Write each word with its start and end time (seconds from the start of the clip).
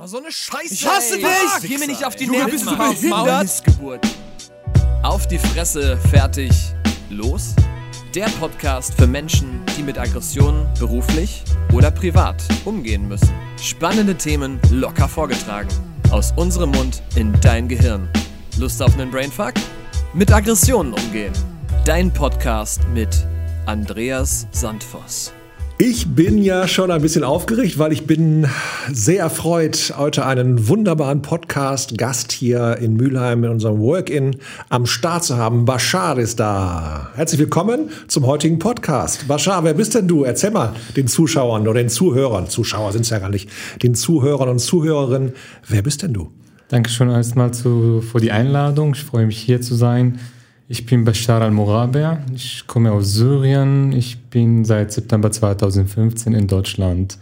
Oh, 0.00 0.06
so 0.06 0.18
eine 0.18 0.30
Scheiße. 0.30 0.74
Ich 0.74 0.86
hasse 0.86 1.14
ey. 1.16 1.22
dich! 1.22 1.68
Geh 1.68 1.76
mir 1.76 1.88
nicht 1.88 2.04
auf 2.04 2.14
die 2.14 2.28
Nerven, 2.28 2.52
bist 2.52 2.66
du 2.66 2.76
behindert? 2.76 3.62
Auf 5.02 5.26
die 5.26 5.38
Fresse, 5.38 5.96
fertig, 5.96 6.52
los? 7.10 7.56
Der 8.14 8.26
Podcast 8.38 8.94
für 8.94 9.08
Menschen, 9.08 9.60
die 9.76 9.82
mit 9.82 9.98
Aggressionen 9.98 10.68
beruflich 10.78 11.42
oder 11.72 11.90
privat 11.90 12.40
umgehen 12.64 13.08
müssen. 13.08 13.28
Spannende 13.60 14.14
Themen 14.14 14.60
locker 14.70 15.08
vorgetragen. 15.08 15.68
Aus 16.12 16.32
unserem 16.36 16.70
Mund 16.70 17.02
in 17.16 17.32
dein 17.40 17.66
Gehirn. 17.66 18.08
Lust 18.56 18.80
auf 18.80 18.94
einen 18.94 19.10
Brainfuck? 19.10 19.54
Mit 20.14 20.32
Aggressionen 20.32 20.92
umgehen. 20.92 21.32
Dein 21.84 22.12
Podcast 22.12 22.82
mit 22.94 23.26
Andreas 23.66 24.46
Sandvoss. 24.52 25.32
Ich 25.80 26.08
bin 26.08 26.42
ja 26.42 26.66
schon 26.66 26.90
ein 26.90 27.02
bisschen 27.02 27.22
aufgeregt, 27.22 27.78
weil 27.78 27.92
ich 27.92 28.04
bin 28.04 28.48
sehr 28.92 29.20
erfreut, 29.20 29.94
heute 29.96 30.26
einen 30.26 30.66
wunderbaren 30.66 31.22
Podcast-Gast 31.22 32.32
hier 32.32 32.78
in 32.78 32.94
Mülheim 32.94 33.44
in 33.44 33.50
unserem 33.50 33.78
Work-In 33.78 34.38
am 34.70 34.86
Start 34.86 35.22
zu 35.22 35.36
haben. 35.36 35.66
Bashar 35.66 36.18
ist 36.18 36.40
da. 36.40 37.12
Herzlich 37.14 37.38
willkommen 37.38 37.90
zum 38.08 38.26
heutigen 38.26 38.58
Podcast. 38.58 39.28
Bashar, 39.28 39.62
wer 39.62 39.74
bist 39.74 39.94
denn 39.94 40.08
du? 40.08 40.24
Erzähl 40.24 40.50
mal 40.50 40.74
den 40.96 41.06
Zuschauern 41.06 41.62
oder 41.62 41.80
den 41.80 41.88
Zuhörern, 41.88 42.48
Zuschauer 42.48 42.90
sind 42.90 43.02
es 43.02 43.10
ja 43.10 43.20
gar 43.20 43.30
nicht, 43.30 43.48
den 43.80 43.94
Zuhörern 43.94 44.48
und 44.48 44.58
Zuhörerinnen, 44.58 45.32
wer 45.68 45.82
bist 45.82 46.02
denn 46.02 46.12
du? 46.12 46.32
Dankeschön 46.66 47.08
erstmal 47.08 47.54
zu, 47.54 48.02
für 48.02 48.18
die 48.18 48.32
Einladung. 48.32 48.94
Ich 48.94 49.04
freue 49.04 49.26
mich 49.26 49.38
hier 49.38 49.60
zu 49.60 49.76
sein. 49.76 50.18
Ich 50.70 50.84
bin 50.84 51.04
Bashar 51.04 51.40
al-Muraber. 51.40 52.18
Ich 52.34 52.64
komme 52.66 52.92
aus 52.92 53.14
Syrien. 53.14 53.92
Ich 53.92 54.18
bin 54.24 54.64
seit 54.66 54.92
September 54.92 55.30
2015 55.30 56.34
in 56.34 56.46
Deutschland. 56.46 57.18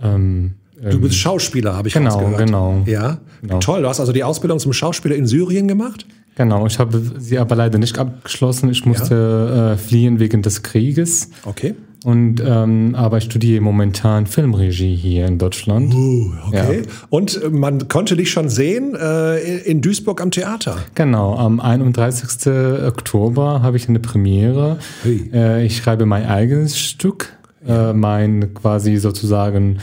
Ähm, 0.00 0.52
Du 0.90 1.00
bist 1.00 1.14
Schauspieler, 1.16 1.74
habe 1.74 1.88
ich 1.88 1.94
Genau, 1.94 2.10
rausgehört. 2.18 2.38
genau. 2.46 2.82
Ja, 2.84 3.18
Genau. 3.40 3.58
toll. 3.60 3.80
Du 3.82 3.88
hast 3.88 4.00
also 4.00 4.12
die 4.12 4.22
Ausbildung 4.22 4.58
zum 4.58 4.74
Schauspieler 4.74 5.14
in 5.16 5.26
Syrien 5.26 5.66
gemacht? 5.66 6.04
Genau, 6.36 6.66
ich 6.66 6.78
habe 6.78 7.00
sie 7.16 7.38
aber 7.38 7.56
leider 7.56 7.78
nicht 7.78 7.96
abgeschlossen. 7.98 8.68
Ich 8.68 8.84
musste 8.84 9.76
äh, 9.76 9.78
fliehen 9.78 10.18
wegen 10.18 10.42
des 10.42 10.62
Krieges. 10.62 11.30
Okay. 11.46 11.74
Und, 12.04 12.42
ähm, 12.46 12.94
aber 12.94 13.16
ich 13.16 13.24
studiere 13.24 13.62
momentan 13.62 14.26
Filmregie 14.26 14.94
hier 14.94 15.26
in 15.26 15.38
Deutschland. 15.38 15.94
Uh, 15.94 16.32
okay. 16.48 16.82
Ja. 16.82 16.90
Und 17.08 17.50
man 17.50 17.88
konnte 17.88 18.14
dich 18.14 18.30
schon 18.30 18.50
sehen 18.50 18.94
äh, 18.94 19.38
in 19.62 19.80
Duisburg 19.80 20.20
am 20.20 20.30
Theater. 20.30 20.76
Genau, 20.94 21.34
am 21.36 21.60
31. 21.60 22.46
Oktober 22.86 23.62
habe 23.62 23.78
ich 23.78 23.88
eine 23.88 24.00
Premiere. 24.00 24.78
Hui. 25.02 25.30
Äh, 25.32 25.64
ich 25.64 25.78
schreibe 25.78 26.04
mein 26.04 26.26
eigenes 26.26 26.78
Stück, 26.78 27.32
äh, 27.66 27.94
mein 27.94 28.52
quasi 28.52 28.98
sozusagen 28.98 29.78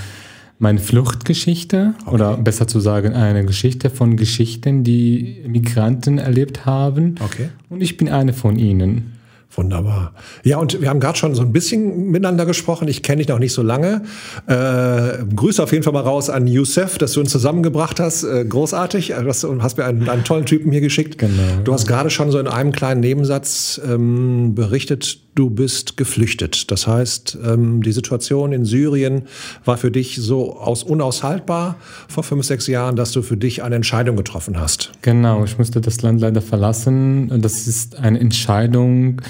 meine 0.59 0.77
Fluchtgeschichte 0.77 1.95
oder 2.05 2.37
besser 2.37 2.67
zu 2.67 2.79
sagen 2.79 3.13
eine 3.13 3.45
Geschichte 3.45 3.89
von 3.89 4.15
Geschichten, 4.15 4.83
die 4.83 5.43
Migranten 5.47 6.19
erlebt 6.19 6.67
haben. 6.67 7.15
Okay. 7.19 7.49
Und 7.67 7.81
ich 7.81 7.97
bin 7.97 8.09
eine 8.09 8.31
von 8.31 8.59
ihnen. 8.59 9.13
Wunderbar. 9.53 10.13
Ja, 10.43 10.57
und 10.57 10.81
wir 10.81 10.89
haben 10.89 10.99
gerade 10.99 11.17
schon 11.17 11.35
so 11.35 11.41
ein 11.41 11.51
bisschen 11.51 12.09
miteinander 12.09 12.45
gesprochen. 12.45 12.87
Ich 12.87 13.03
kenne 13.03 13.17
dich 13.17 13.27
noch 13.27 13.39
nicht 13.39 13.53
so 13.53 13.61
lange. 13.61 14.03
Äh, 14.47 15.23
Grüße 15.35 15.61
auf 15.61 15.71
jeden 15.71 15.83
Fall 15.83 15.93
mal 15.93 16.01
raus 16.01 16.29
an 16.29 16.47
Youssef, 16.47 16.97
dass 16.97 17.13
du 17.13 17.19
uns 17.19 17.31
zusammengebracht 17.31 17.99
hast. 17.99 18.23
Äh, 18.23 18.45
großartig. 18.45 19.15
Also, 19.15 19.27
Das, 19.27 19.43
und 19.43 19.61
hast 19.61 19.77
mir 19.77 19.85
einen, 19.85 20.07
einen 20.07 20.23
tollen 20.23 20.45
Typen 20.45 20.71
hier 20.71 20.81
geschickt. 20.81 21.17
Genau. 21.17 21.33
Du 21.63 21.73
hast 21.73 21.85
gerade 21.85 22.09
schon 22.09 22.31
so 22.31 22.39
in 22.39 22.47
einem 22.47 22.71
kleinen 22.71 23.01
Nebensatz 23.01 23.79
ähm, 23.85 24.55
berichtet, 24.55 25.19
du 25.35 25.49
bist 25.49 25.97
geflüchtet. 25.97 26.71
Das 26.71 26.87
heißt, 26.87 27.37
ähm, 27.45 27.81
die 27.81 27.91
Situation 27.91 28.51
in 28.51 28.65
Syrien 28.65 29.23
war 29.65 29.77
für 29.77 29.91
dich 29.91 30.17
so 30.17 30.57
aus 30.57 30.83
unaushaltbar 30.83 31.77
vor 32.07 32.23
fünf, 32.23 32.45
sechs 32.45 32.67
Jahren, 32.67 32.95
dass 32.95 33.11
du 33.11 33.21
für 33.21 33.37
dich 33.37 33.63
eine 33.63 33.75
Entscheidung 33.75 34.15
getroffen 34.15 34.59
hast. 34.59 34.91
Genau, 35.01 35.43
ich 35.45 35.57
musste 35.57 35.81
das 35.81 36.01
Land 36.01 36.21
leider 36.21 36.41
verlassen. 36.41 37.41
Das 37.41 37.67
ist 37.67 37.97
eine 37.97 38.19
Entscheidung, 38.19 39.21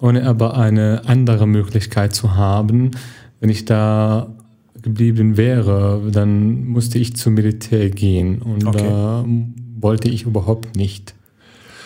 ohne 0.00 0.24
aber 0.26 0.56
eine 0.56 1.02
andere 1.06 1.46
Möglichkeit 1.46 2.14
zu 2.14 2.34
haben. 2.36 2.92
Wenn 3.40 3.50
ich 3.50 3.64
da 3.64 4.28
geblieben 4.82 5.36
wäre, 5.36 6.00
dann 6.12 6.66
musste 6.68 6.98
ich 6.98 7.16
zum 7.16 7.34
Militär 7.34 7.90
gehen 7.90 8.40
und 8.42 8.66
Okay. 8.66 8.84
da 8.88 9.24
wollte 9.80 10.08
ich 10.08 10.24
überhaupt 10.24 10.76
nicht. 10.76 11.14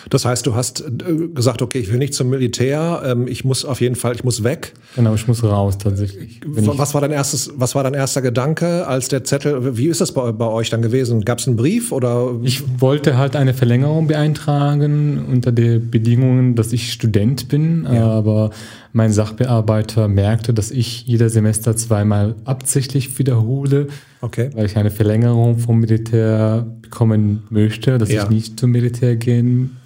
Das 0.09 0.25
heißt, 0.25 0.45
du 0.45 0.55
hast 0.55 0.81
äh, 0.81 1.27
gesagt, 1.33 1.61
okay, 1.61 1.79
ich 1.79 1.91
will 1.91 1.97
nicht 1.99 2.13
zum 2.13 2.29
Militär, 2.29 3.01
ähm, 3.05 3.27
ich 3.27 3.43
muss 3.45 3.65
auf 3.65 3.81
jeden 3.81 3.95
Fall, 3.95 4.13
ich 4.15 4.23
muss 4.23 4.43
weg. 4.43 4.73
Genau, 4.95 5.13
ich 5.15 5.27
muss 5.27 5.43
raus 5.43 5.77
tatsächlich. 5.77 6.41
Ich, 6.43 6.67
Was 6.77 6.93
war 6.93 7.01
dein 7.01 7.11
erstes, 7.11 7.51
was 7.55 7.75
war 7.75 7.83
dein 7.83 7.93
erster 7.93 8.21
Gedanke, 8.21 8.87
als 8.87 9.07
der 9.07 9.23
Zettel, 9.23 9.77
wie 9.77 9.87
ist 9.87 10.01
das 10.01 10.11
bei, 10.11 10.31
bei 10.31 10.47
euch 10.47 10.69
dann 10.69 10.81
gewesen? 10.81 11.23
Gab 11.25 11.39
es 11.39 11.47
einen 11.47 11.55
Brief 11.57 11.91
oder? 11.91 12.31
ich 12.43 12.63
wollte 12.81 13.17
halt 13.17 13.35
eine 13.35 13.53
Verlängerung 13.53 14.07
beeintragen 14.07 15.25
unter 15.31 15.51
den 15.51 15.89
Bedingungen, 15.89 16.55
dass 16.55 16.73
ich 16.73 16.91
Student 16.93 17.47
bin, 17.49 17.85
aber 17.87 18.51
mein 18.91 19.11
Sachbearbeiter 19.11 20.07
merkte, 20.07 20.53
dass 20.53 20.69
ich 20.71 21.03
jeder 21.07 21.29
Semester 21.29 21.75
zweimal 21.75 22.35
absichtlich 22.45 23.17
wiederhole, 23.19 23.87
Okay. 24.21 24.49
weil 24.53 24.65
ich 24.65 24.77
eine 24.77 24.91
Verlängerung 24.91 25.57
vom 25.57 25.79
Militär 25.79 26.65
bekommen 26.81 27.43
möchte, 27.49 27.97
dass 27.97 28.11
Ja. 28.11 28.23
ich 28.23 28.29
nicht 28.29 28.59
zum 28.59 28.71
Militär 28.71 29.15
gehen 29.15 29.77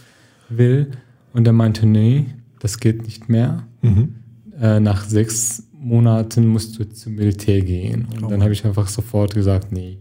will. 0.49 0.91
Und 1.33 1.45
er 1.47 1.53
meinte, 1.53 1.85
nee, 1.85 2.25
das 2.59 2.79
geht 2.79 3.03
nicht 3.03 3.29
mehr. 3.29 3.63
Mhm. 3.81 4.15
Äh, 4.59 4.79
nach 4.79 5.05
sechs 5.05 5.63
Monaten 5.79 6.47
musst 6.47 6.79
du 6.79 6.89
zum 6.89 7.15
Militär 7.15 7.61
gehen. 7.61 8.07
Und 8.15 8.23
Oh. 8.23 8.27
dann 8.29 8.41
habe 8.43 8.53
ich 8.53 8.65
einfach 8.65 8.87
sofort 8.87 9.35
gesagt, 9.35 9.71
nee, 9.71 9.99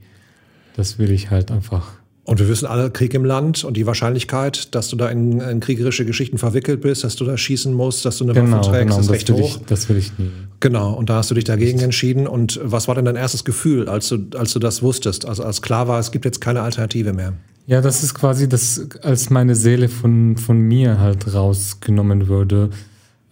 das 0.76 0.98
will 0.98 1.10
ich 1.10 1.30
halt 1.30 1.50
einfach. 1.50 1.92
Und 2.24 2.40
wir 2.40 2.48
wissen 2.48 2.66
alle, 2.66 2.90
Krieg 2.90 3.14
im 3.14 3.24
Land 3.24 3.62
und 3.62 3.76
die 3.76 3.86
Wahrscheinlichkeit, 3.86 4.74
dass 4.74 4.88
du 4.88 4.96
da 4.96 5.08
in, 5.10 5.40
in 5.40 5.60
kriegerische 5.60 6.04
Geschichten 6.04 6.38
verwickelt 6.38 6.80
bist, 6.80 7.04
dass 7.04 7.14
du 7.14 7.24
da 7.24 7.36
schießen 7.38 7.72
musst, 7.72 8.04
dass 8.04 8.18
du 8.18 8.24
eine 8.24 8.32
Genau, 8.32 8.56
Waffe 8.58 8.70
trägst, 8.70 8.86
genau, 8.88 8.98
ist 8.98 9.06
das 9.06 9.14
recht 9.14 9.28
will, 9.28 9.36
hoch. 9.36 9.58
ich, 9.60 9.66
das 9.66 9.88
will 9.88 9.96
ich 9.96 10.18
nie. 10.18 10.30
Genau, 10.58 10.92
und 10.94 11.08
da 11.08 11.16
hast 11.16 11.30
du 11.30 11.36
dich 11.36 11.44
dagegen 11.44 11.78
entschieden. 11.78 12.26
Und 12.26 12.58
was 12.64 12.88
war 12.88 12.96
denn 12.96 13.04
dein 13.04 13.14
erstes 13.14 13.44
Gefühl, 13.44 13.88
als 13.88 14.08
du, 14.08 14.26
als 14.36 14.52
du 14.52 14.58
das 14.58 14.82
wusstest, 14.82 15.24
also 15.24 15.44
als 15.44 15.62
klar 15.62 15.86
war, 15.86 16.00
es 16.00 16.10
gibt 16.10 16.24
jetzt 16.24 16.40
keine 16.40 16.62
Alternative 16.62 17.12
mehr? 17.12 17.34
Ja, 17.66 17.80
das 17.80 18.04
ist 18.04 18.14
quasi 18.14 18.48
das, 18.48 18.88
als 19.02 19.30
meine 19.30 19.56
Seele 19.56 19.88
von, 19.88 20.36
von 20.36 20.58
mir 20.58 21.00
halt 21.00 21.34
rausgenommen 21.34 22.28
würde. 22.28 22.70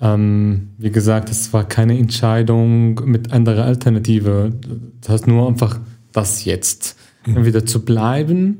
Ähm, 0.00 0.70
wie 0.76 0.90
gesagt, 0.90 1.30
es 1.30 1.52
war 1.52 1.68
keine 1.68 1.96
Entscheidung 1.96 3.00
mit 3.04 3.32
anderer 3.32 3.64
Alternative. 3.64 4.52
Das 5.00 5.08
heißt 5.10 5.26
nur 5.28 5.46
einfach 5.46 5.78
das 6.12 6.44
jetzt. 6.44 6.96
Entweder 7.26 7.64
zu 7.64 7.84
bleiben, 7.84 8.58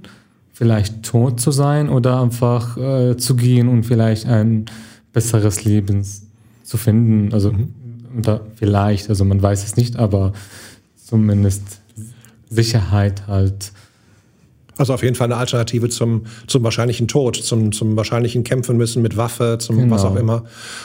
vielleicht 0.53 1.03
tot 1.03 1.39
zu 1.41 1.51
sein 1.51 1.91
oder 1.91 2.23
einfach 2.23 2.79
äh, 2.79 3.17
zu 3.17 3.37
gehen 3.37 3.69
und 3.69 3.85
vielleicht 3.85 4.27
ein 4.27 4.65
besseres 5.13 5.65
Leben 5.65 6.03
zu 6.63 6.77
finden. 6.79 7.35
Also, 7.35 7.53
oder 8.17 8.41
vielleicht, 8.55 9.11
also 9.11 9.25
man 9.25 9.43
weiß 9.43 9.65
es 9.65 9.77
nicht, 9.77 9.97
aber 9.97 10.33
zumindest 10.97 11.81
Sicherheit 12.49 13.27
halt. 13.27 13.73
Also 14.77 14.93
auf 14.95 15.03
jeden 15.03 15.15
Fall 15.15 15.27
eine 15.27 15.37
Alternative 15.37 15.89
zum, 15.89 16.25
zum 16.47 16.63
wahrscheinlichen 16.65 17.07
Tod, 17.09 17.37
zum, 17.37 17.73
zum 17.73 17.97
wahrscheinlichen 17.97 18.43
Kämpfen 18.45 18.77
müssen 18.77 19.03
mit 19.03 19.17
Waffe, 19.17 19.57
zum 19.61 19.77
Genau. 19.79 19.95
was 19.95 20.05
auch 20.05 20.17
immer. 20.17 20.45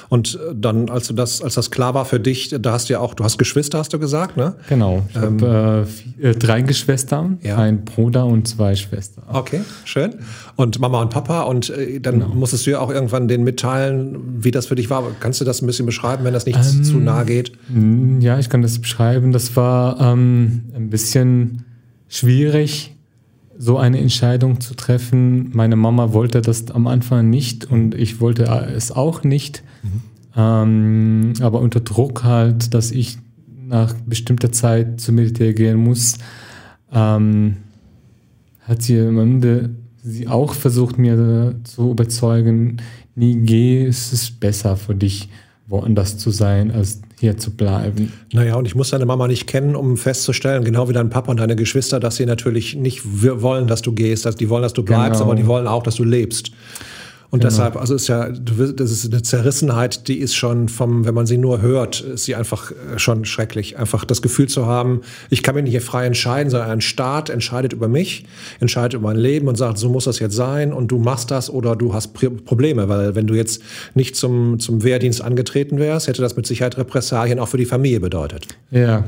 Und 0.09 0.35
äh, 0.35 0.53
dann, 0.55 0.89
als 0.89 1.07
du 1.07 1.13
das, 1.13 1.41
als 1.41 1.55
das 1.55 1.71
klar 1.71 1.93
war 1.93 2.05
für 2.05 2.19
dich, 2.19 2.55
da 2.59 2.71
hast 2.73 2.89
du 2.89 2.93
ja 2.93 2.99
auch, 2.99 3.13
du 3.13 3.23
hast 3.23 3.37
Geschwister, 3.37 3.77
hast 3.79 3.91
du 3.93 3.99
gesagt, 3.99 4.37
ne? 4.37 4.55
Genau. 4.69 5.03
Ich 5.09 5.15
habe 5.15 5.85
äh, 6.21 6.29
äh, 6.29 6.35
drei 6.35 6.61
Geschwister, 6.61 7.29
Ja. 7.41 7.57
ein 7.57 7.83
Bruder 7.85 8.25
und 8.25 8.47
zwei 8.47 8.75
Schwestern. 8.75 9.23
Okay, 9.31 9.61
schön. 9.85 10.15
Und 10.55 10.79
Mama 10.79 11.01
und 11.01 11.09
Papa 11.09 11.41
und 11.43 11.69
äh, 11.69 11.99
dann 11.99 12.19
Genau. 12.19 12.33
musstest 12.35 12.65
du 12.65 12.71
ja 12.71 12.79
auch 12.79 12.91
irgendwann 12.91 13.27
denen 13.27 13.43
mitteilen, 13.43 14.17
wie 14.43 14.51
das 14.51 14.67
für 14.67 14.75
dich 14.75 14.89
war. 14.89 15.03
Kannst 15.19 15.41
du 15.41 15.45
das 15.45 15.61
ein 15.61 15.65
bisschen 15.67 15.85
beschreiben, 15.85 16.23
wenn 16.23 16.33
das 16.33 16.45
nicht 16.45 16.57
Ähm, 16.59 16.83
zu 16.83 16.97
nahe 16.97 17.25
geht? 17.25 17.51
Ja, 18.19 18.37
ich 18.39 18.49
kann 18.49 18.61
das 18.61 18.77
beschreiben. 18.79 19.31
Das 19.31 19.55
war 19.55 19.99
ähm, 19.99 20.63
ein 20.75 20.89
bisschen 20.89 21.63
schwierig, 22.07 22.95
so 23.61 23.77
eine 23.77 23.99
Entscheidung 23.99 24.61
zu 24.61 24.73
treffen. 24.73 25.49
Meine 25.53 25.75
Mama 25.75 26.13
wollte 26.13 26.41
das 26.41 26.71
am 26.71 26.87
Anfang 26.87 27.29
nicht 27.29 27.69
und 27.69 27.93
ich 27.93 28.21
wollte 28.21 28.45
es 28.45 28.91
auch 28.93 29.23
nicht. 29.25 29.63
Ähm, 30.35 31.33
aber 31.41 31.59
unter 31.59 31.81
Druck 31.81 32.23
halt, 32.23 32.73
dass 32.73 32.91
ich 32.91 33.17
nach 33.67 33.93
bestimmter 34.05 34.53
Zeit 34.53 35.01
zum 35.01 35.15
Militär 35.15 35.53
gehen 35.53 35.77
muss, 35.77 36.17
ähm, 36.93 37.57
hat 38.61 38.81
sie 38.81 38.97
am 38.97 39.19
Ende 39.19 39.71
sie 40.01 40.29
auch 40.29 40.53
versucht, 40.53 40.97
mir 40.97 41.55
zu 41.65 41.91
überzeugen, 41.91 42.77
nie 43.15 43.35
geh, 43.35 43.85
es 43.85 44.13
ist 44.13 44.39
besser 44.39 44.77
für 44.77 44.95
dich, 44.95 45.27
woanders 45.67 46.17
zu 46.17 46.31
sein, 46.31 46.71
als 46.71 47.01
hier 47.19 47.37
zu 47.37 47.51
bleiben. 47.51 48.11
Naja, 48.33 48.55
und 48.55 48.65
ich 48.65 48.75
muss 48.75 48.91
deine 48.91 49.05
Mama 49.05 49.27
nicht 49.27 49.45
kennen, 49.47 49.75
um 49.75 49.97
festzustellen, 49.97 50.63
genau 50.63 50.87
wie 50.89 50.93
dein 50.93 51.09
Papa 51.09 51.29
und 51.31 51.39
deine 51.39 51.55
Geschwister, 51.55 51.99
dass 51.99 52.15
sie 52.15 52.25
natürlich 52.25 52.75
nicht 52.75 53.01
wollen, 53.03 53.67
dass 53.67 53.81
du 53.81 53.91
gehst. 53.91 54.25
Dass 54.25 54.35
die 54.35 54.49
wollen, 54.49 54.63
dass 54.63 54.73
du 54.73 54.83
bleibst, 54.83 55.19
Genau. 55.19 55.31
aber 55.31 55.35
die 55.35 55.45
wollen 55.45 55.67
auch, 55.67 55.83
dass 55.83 55.95
du 55.95 56.03
lebst. 56.03 56.51
Und 57.31 57.41
genau. 57.41 57.51
deshalb, 57.51 57.75
also 57.75 57.93
ist 57.93 58.07
ja, 58.07 58.29
das 58.29 58.91
ist 58.91 59.13
eine 59.13 59.21
Zerrissenheit, 59.21 60.07
die 60.07 60.17
ist 60.17 60.33
schon 60.33 60.67
vom, 60.67 61.05
wenn 61.05 61.13
man 61.13 61.27
sie 61.27 61.37
nur 61.37 61.61
hört, 61.61 62.01
ist 62.01 62.23
sie 62.23 62.33
einfach 62.33 62.71
äh, 62.71 62.97
schon 62.97 63.23
schrecklich. 63.23 63.77
Einfach 63.77 64.03
das 64.03 64.23
Gefühl 64.23 64.47
zu 64.47 64.65
haben, 64.65 65.01
ich 65.29 65.43
kann 65.43 65.53
mich 65.53 65.63
nicht 65.63 65.71
hier 65.71 65.81
frei 65.81 66.07
entscheiden, 66.07 66.49
sondern 66.49 66.71
ein 66.71 66.81
Staat 66.81 67.29
entscheidet 67.29 67.71
über 67.73 67.87
mich, 67.87 68.25
entscheidet 68.59 68.95
über 68.95 69.09
mein 69.09 69.17
Leben 69.17 69.47
und 69.47 69.57
sagt, 69.57 69.77
so 69.77 69.89
muss 69.89 70.05
das 70.05 70.17
jetzt 70.17 70.35
sein 70.35 70.73
und 70.73 70.87
du 70.87 70.97
machst 70.97 71.29
das 71.29 71.51
oder 71.51 71.75
du 71.75 71.93
hast 71.93 72.15
Probleme, 72.15 72.89
weil 72.89 73.13
wenn 73.13 73.27
du 73.27 73.35
jetzt 73.35 73.61
nicht 73.93 74.15
zum, 74.15 74.59
zum 74.59 74.83
Wehrdienst 74.83 75.21
angetreten 75.21 75.77
wärst, 75.77 76.07
hätte 76.07 76.23
das 76.23 76.35
mit 76.35 76.47
Sicherheit 76.47 76.79
Repressalien 76.79 77.37
auch 77.37 77.47
für 77.47 77.57
die 77.57 77.65
Familie 77.65 77.99
bedeutet. 77.99 78.47
Ja, 78.71 79.03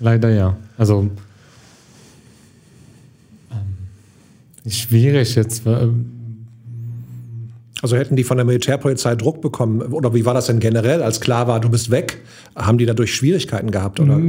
leider 0.00 0.30
ja. 0.30 0.56
Also 0.76 1.08
ähm, 3.52 3.60
schwierig 4.68 5.36
jetzt. 5.36 5.62
Also 7.82 7.96
hätten 7.96 8.16
die 8.16 8.24
von 8.24 8.36
der 8.36 8.44
Militärpolizei 8.44 9.14
Druck 9.14 9.40
bekommen 9.40 9.80
oder 9.80 10.14
wie 10.14 10.24
war 10.26 10.34
das 10.34 10.46
denn 10.46 10.60
generell, 10.60 11.02
als 11.02 11.20
klar 11.20 11.46
war, 11.46 11.60
du 11.60 11.70
bist 11.70 11.90
weg? 11.90 12.18
Haben 12.54 12.78
die 12.78 12.86
dadurch 12.86 13.14
Schwierigkeiten 13.14 13.70
gehabt? 13.70 14.00
Oder? 14.00 14.20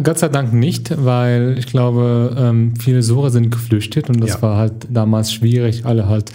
Gott 0.00 0.18
sei 0.18 0.28
Dank 0.28 0.52
nicht, 0.52 0.92
weil 1.04 1.56
ich 1.58 1.66
glaube, 1.66 2.36
ähm, 2.38 2.74
viele 2.78 3.02
Sura 3.02 3.30
sind 3.30 3.50
geflüchtet 3.50 4.08
und 4.08 4.20
das 4.20 4.34
ja. 4.34 4.42
war 4.42 4.56
halt 4.58 4.86
damals 4.88 5.32
schwierig, 5.32 5.86
alle 5.86 6.06
halt 6.06 6.30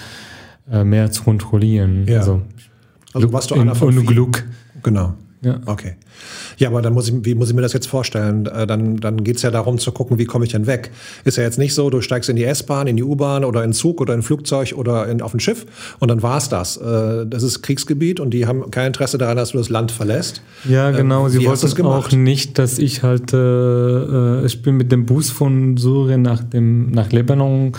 äh, 0.70 0.84
mehr 0.84 1.12
zu 1.12 1.24
kontrollieren. 1.24 2.06
Ja. 2.08 2.20
Also, 2.20 2.42
also 3.14 3.32
warst 3.32 3.52
du 3.52 3.56
einer 3.56 3.76
von 3.76 3.98
und 3.98 4.06
Glück. 4.06 4.46
Genau. 4.84 5.14
Ja. 5.46 5.60
Okay. 5.68 5.94
Ja, 6.58 6.70
aber 6.70 6.82
dann 6.82 6.94
muss 6.94 7.08
ich, 7.08 7.14
wie 7.24 7.36
muss 7.36 7.50
ich 7.50 7.56
mir 7.56 7.62
das 7.62 7.74
jetzt 7.74 7.88
vorstellen? 7.88 8.48
Äh, 8.48 8.66
dann, 8.66 8.98
dann 8.98 9.24
geht 9.24 9.36
es 9.36 9.44
ja 9.44 9.52
darum 9.52 9.78
zu 9.78 9.92
gucken, 9.92 10.18
wie 10.18 10.26
komme 10.26 10.44
ich 10.46 10.52
denn 10.52 10.66
weg? 10.66 10.90
Ist 11.24 11.38
ja 11.38 11.44
jetzt 11.44 11.60
nicht 11.60 11.76
so, 11.76 11.90
du 11.92 12.02
steigst 12.02 12.30
in 12.30 12.36
die 12.36 12.46
S-Bahn, 12.46 12.88
in 12.88 12.98
die 12.98 13.04
U-Bahn 13.04 13.46
oder 13.46 13.64
in 13.64 13.72
Zug 13.72 14.02
oder 14.02 14.14
in 14.14 14.22
ein 14.22 14.24
Flugzeug 14.24 14.74
oder 14.76 15.08
in, 15.08 15.22
auf 15.22 15.36
ein 15.36 15.40
Schiff 15.40 15.68
und 16.00 16.10
dann 16.10 16.24
war 16.24 16.38
es 16.38 16.50
das. 16.50 16.78
Äh, 16.78 17.28
das 17.28 17.44
ist 17.44 17.62
Kriegsgebiet 17.62 18.20
und 18.20 18.32
die 18.32 18.48
haben 18.48 18.72
kein 18.72 18.88
Interesse 18.88 19.20
daran, 19.20 19.38
dass 19.38 19.52
du 19.52 19.60
das 19.60 19.70
Land 19.70 19.92
verlässt. 19.92 20.42
Ja, 20.68 20.90
ähm, 20.90 20.96
genau. 20.96 21.30
Sie 21.30 21.46
wollten 21.46 21.86
auch 21.86 22.12
nicht, 22.12 22.58
dass 22.58 22.80
ich 22.80 23.04
halt, 23.04 23.32
äh, 23.32 24.46
ich 24.46 24.64
bin 24.64 24.78
mit 24.78 24.92
dem 24.92 25.06
Bus 25.06 25.30
von 25.30 25.78
Syrien 25.78 26.24
nach, 26.24 26.44
dem, 26.44 26.90
nach 26.90 27.12
Libanon 27.12 27.74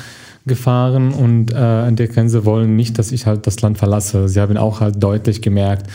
gefahren 0.47 1.13
und 1.13 1.53
äh, 1.53 1.57
an 1.57 1.97
der 1.97 2.07
Grenze 2.07 2.45
wollen 2.45 2.77
nicht, 2.77 2.99
dass 3.01 3.11
ich 3.11 3.27
halt 3.27 3.49
das 3.49 3.61
Land 3.63 3.79
verlasse. 3.79 4.29
Sie 4.29 4.41
haben 4.41 4.57
auch 4.57 4.81
halt 4.81 5.03
deutlich 5.03 5.43
gemerkt, 5.43 5.91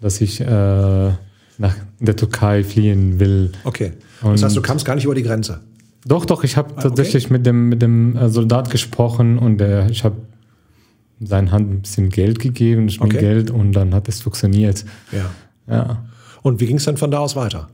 dass 0.00 0.20
ich 0.20 0.40
äh, 0.40 0.44
nach 0.46 1.76
der 1.98 2.16
Türkei 2.16 2.64
fliehen 2.64 3.20
will. 3.20 3.52
Okay. 3.64 3.92
Und 4.22 4.32
das 4.32 4.42
heißt, 4.42 4.56
du 4.56 4.62
kamst 4.62 4.84
gar 4.84 4.94
nicht 4.94 5.04
über 5.04 5.14
die 5.14 5.22
Grenze? 5.22 5.60
Doch, 6.06 6.24
doch, 6.24 6.44
ich 6.44 6.56
habe 6.56 6.74
ah, 6.76 6.80
tatsächlich 6.80 7.26
okay. 7.26 7.34
mit 7.34 7.46
dem, 7.46 7.68
mit 7.68 7.82
dem 7.82 8.16
äh, 8.16 8.28
Soldat 8.30 8.70
gesprochen 8.70 9.38
und 9.38 9.58
der, 9.58 9.90
ich 9.90 10.04
habe 10.04 10.16
seinen 11.20 11.52
Hand 11.52 11.70
ein 11.70 11.82
bisschen 11.82 12.08
Geld 12.08 12.38
gegeben, 12.38 12.88
ich 12.88 13.00
okay. 13.00 13.18
Geld 13.18 13.50
und 13.50 13.72
dann 13.72 13.94
hat 13.94 14.08
es 14.08 14.22
funktioniert. 14.22 14.84
Ja. 15.12 15.30
ja. 15.68 16.04
Und 16.42 16.60
wie 16.60 16.66
ging 16.66 16.76
es 16.76 16.84
dann 16.84 16.96
von 16.96 17.10
da 17.10 17.18
aus 17.18 17.36
weiter? 17.36 17.68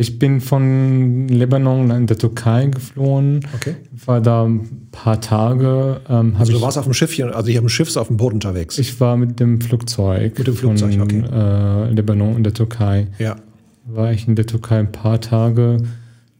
Ich 0.00 0.18
bin 0.18 0.40
von 0.40 1.28
Libanon 1.28 1.90
in 1.90 2.06
der 2.06 2.16
Türkei 2.16 2.68
geflohen, 2.68 3.40
okay. 3.54 3.74
war 4.06 4.22
da 4.22 4.46
ein 4.46 4.88
paar 4.90 5.20
Tage. 5.20 6.00
Ähm, 6.08 6.36
also 6.38 6.54
du 6.54 6.62
warst 6.62 6.78
auf 6.78 6.84
dem 6.84 6.94
Schiffchen, 6.94 7.30
also 7.30 7.48
nicht 7.48 7.58
auf 7.58 7.64
dem 7.64 7.68
Schiff, 7.68 7.94
auf 7.98 8.06
dem 8.06 8.16
Boot 8.16 8.32
unterwegs? 8.32 8.78
Ich 8.78 8.98
war 8.98 9.18
mit 9.18 9.40
dem 9.40 9.60
Flugzeug. 9.60 10.38
Mit 10.38 10.46
dem 10.46 10.56
Flugzeug, 10.56 10.94
von, 10.94 11.02
okay. 11.02 11.24
Äh, 11.30 11.92
Libanon 11.92 12.36
in 12.38 12.44
der 12.44 12.54
Türkei. 12.54 13.08
Ja. 13.18 13.36
War 13.84 14.10
ich 14.10 14.26
in 14.26 14.36
der 14.36 14.46
Türkei 14.46 14.78
ein 14.78 14.90
paar 14.90 15.20
Tage. 15.20 15.82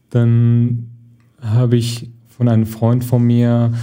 Dann 0.09 0.87
habe 1.39 1.77
ich 1.77 2.09
von 2.35 2.47
einem 2.47 2.65
Freund 2.65 3.03
von 3.03 3.21
mir 3.21 3.73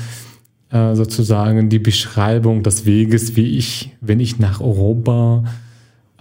äh, 0.70 0.96
sozusagen 0.96 1.68
die 1.68 1.78
Beschreibung 1.78 2.64
des 2.64 2.84
Weges, 2.84 3.36
wie 3.36 3.56
ich, 3.56 3.96
wenn 4.00 4.18
ich 4.18 4.40
nach 4.40 4.60
Europa 4.60 5.44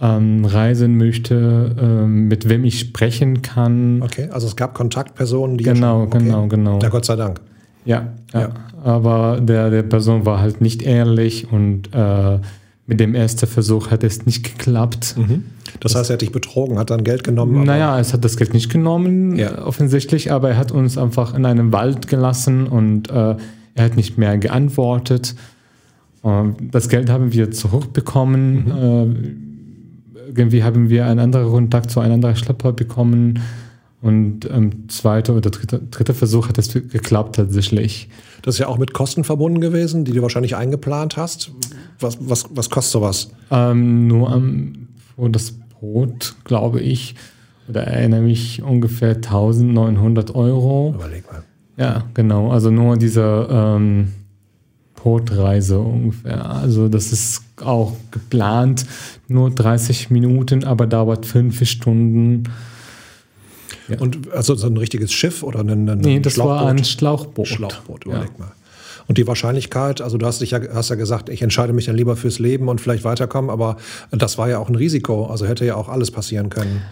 ähm, 0.00 0.44
reisen 0.44 0.96
möchte, 0.96 1.74
ähm, 1.80 2.28
mit 2.28 2.48
wem 2.48 2.64
ich 2.64 2.78
sprechen 2.78 3.42
kann. 3.42 4.02
Okay, 4.02 4.28
also 4.30 4.46
es 4.46 4.56
gab 4.56 4.74
Kontaktpersonen, 4.74 5.58
die. 5.58 5.64
Genau, 5.64 6.00
schon, 6.00 6.06
okay. 6.06 6.18
genau, 6.18 6.46
genau. 6.46 6.78
Ja, 6.80 6.88
Gott 6.88 7.04
sei 7.04 7.16
Dank. 7.16 7.40
Ja, 7.84 8.12
ja. 8.32 8.40
ja. 8.40 8.50
aber 8.84 9.40
der, 9.40 9.70
der 9.70 9.82
Person 9.82 10.26
war 10.26 10.40
halt 10.40 10.60
nicht 10.60 10.82
ehrlich 10.82 11.50
und 11.50 11.92
äh, 11.94 12.38
mit 12.86 13.00
dem 13.00 13.14
ersten 13.14 13.46
Versuch 13.46 13.90
hat 13.90 14.04
es 14.04 14.24
nicht 14.24 14.44
geklappt. 14.44 15.14
Mhm. 15.18 15.44
Das 15.80 15.94
heißt, 15.94 16.10
er 16.10 16.14
hat 16.14 16.22
dich 16.22 16.32
betrogen, 16.32 16.78
hat 16.78 16.90
dann 16.90 17.04
Geld 17.04 17.24
genommen? 17.24 17.64
Naja, 17.64 17.98
es 17.98 18.12
hat 18.14 18.24
das 18.24 18.36
Geld 18.36 18.54
nicht 18.54 18.70
genommen, 18.70 19.36
ja. 19.36 19.64
offensichtlich, 19.64 20.32
aber 20.32 20.50
er 20.50 20.56
hat 20.56 20.72
uns 20.72 20.96
einfach 20.96 21.34
in 21.34 21.44
einem 21.44 21.72
Wald 21.72 22.08
gelassen 22.08 22.66
und 22.66 23.10
äh, 23.10 23.36
er 23.74 23.84
hat 23.84 23.96
nicht 23.96 24.16
mehr 24.16 24.38
geantwortet. 24.38 25.34
Äh, 26.24 26.44
das 26.70 26.88
Geld 26.88 27.10
haben 27.10 27.32
wir 27.32 27.50
zurückbekommen. 27.50 28.64
Mhm. 28.64 29.42
Äh, 29.42 29.47
irgendwie 30.38 30.62
haben 30.62 30.88
wir 30.88 31.06
einen 31.06 31.20
anderen 31.20 31.50
Kontakt 31.50 31.90
zu 31.90 32.00
einem 32.00 32.14
anderen 32.14 32.36
Schlepper 32.36 32.72
bekommen. 32.72 33.40
Und 34.00 34.48
ähm, 34.48 34.88
zweiter 34.88 35.34
oder 35.34 35.50
dritter, 35.50 35.78
dritter 35.78 36.14
Versuch 36.14 36.48
hat 36.48 36.56
es 36.56 36.72
geklappt 36.72 37.34
tatsächlich. 37.34 38.08
Das 38.42 38.54
ist 38.54 38.60
ja 38.60 38.68
auch 38.68 38.78
mit 38.78 38.94
Kosten 38.94 39.24
verbunden 39.24 39.60
gewesen, 39.60 40.04
die 40.04 40.12
du 40.12 40.22
wahrscheinlich 40.22 40.54
eingeplant 40.54 41.16
hast. 41.16 41.50
Was, 41.98 42.16
was, 42.20 42.46
was 42.50 42.70
kostet 42.70 42.92
sowas? 42.92 43.30
Ähm, 43.50 44.06
nur 44.06 44.30
am, 44.30 44.88
für 45.16 45.28
das 45.30 45.52
Brot, 45.80 46.36
glaube 46.44 46.80
ich, 46.80 47.16
oder 47.68 47.82
erinnere 47.82 48.22
mich, 48.22 48.62
ungefähr 48.62 49.16
1900 49.16 50.34
Euro. 50.34 50.94
Überleg 50.94 51.30
mal. 51.30 51.42
Ja, 51.76 52.04
genau. 52.14 52.50
Also 52.50 52.70
nur 52.70 52.96
diese 52.96 53.48
ähm, 53.50 54.12
Brotreise 54.94 55.78
ungefähr. 55.78 56.48
Also 56.48 56.88
das 56.88 57.12
ist 57.12 57.42
auch 57.62 57.96
geplant, 58.10 58.86
nur 59.28 59.50
30 59.50 60.10
Minuten, 60.10 60.64
aber 60.64 60.86
dauert 60.86 61.26
fünf 61.26 61.64
Stunden. 61.68 62.44
Ja. 63.88 63.98
Und 63.98 64.30
also 64.32 64.54
so 64.54 64.66
ein 64.66 64.76
richtiges 64.76 65.12
Schiff 65.12 65.42
oder 65.42 65.60
ein, 65.60 65.88
ein 65.88 65.98
Nee, 65.98 66.20
das 66.20 66.34
Schlauchboot? 66.34 66.54
war 66.54 66.66
ein 66.68 66.84
Schlauchboot. 66.84 67.48
Schlauchboot, 67.48 68.04
überleg 68.04 68.30
ja. 68.38 68.44
mal. 68.44 68.52
Und 69.06 69.16
die 69.16 69.26
Wahrscheinlichkeit, 69.26 70.02
also 70.02 70.18
du 70.18 70.26
hast, 70.26 70.42
dich 70.42 70.50
ja, 70.50 70.60
hast 70.74 70.90
ja 70.90 70.96
gesagt, 70.96 71.30
ich 71.30 71.40
entscheide 71.40 71.72
mich 71.72 71.86
dann 71.86 71.96
lieber 71.96 72.14
fürs 72.14 72.38
Leben 72.38 72.68
und 72.68 72.80
vielleicht 72.80 73.04
weiterkommen, 73.04 73.50
aber 73.50 73.78
das 74.10 74.36
war 74.36 74.50
ja 74.50 74.58
auch 74.58 74.68
ein 74.68 74.74
Risiko, 74.74 75.26
also 75.26 75.46
hätte 75.46 75.64
ja 75.64 75.76
auch 75.76 75.88
alles 75.88 76.10
passieren 76.10 76.50
können. 76.50 76.82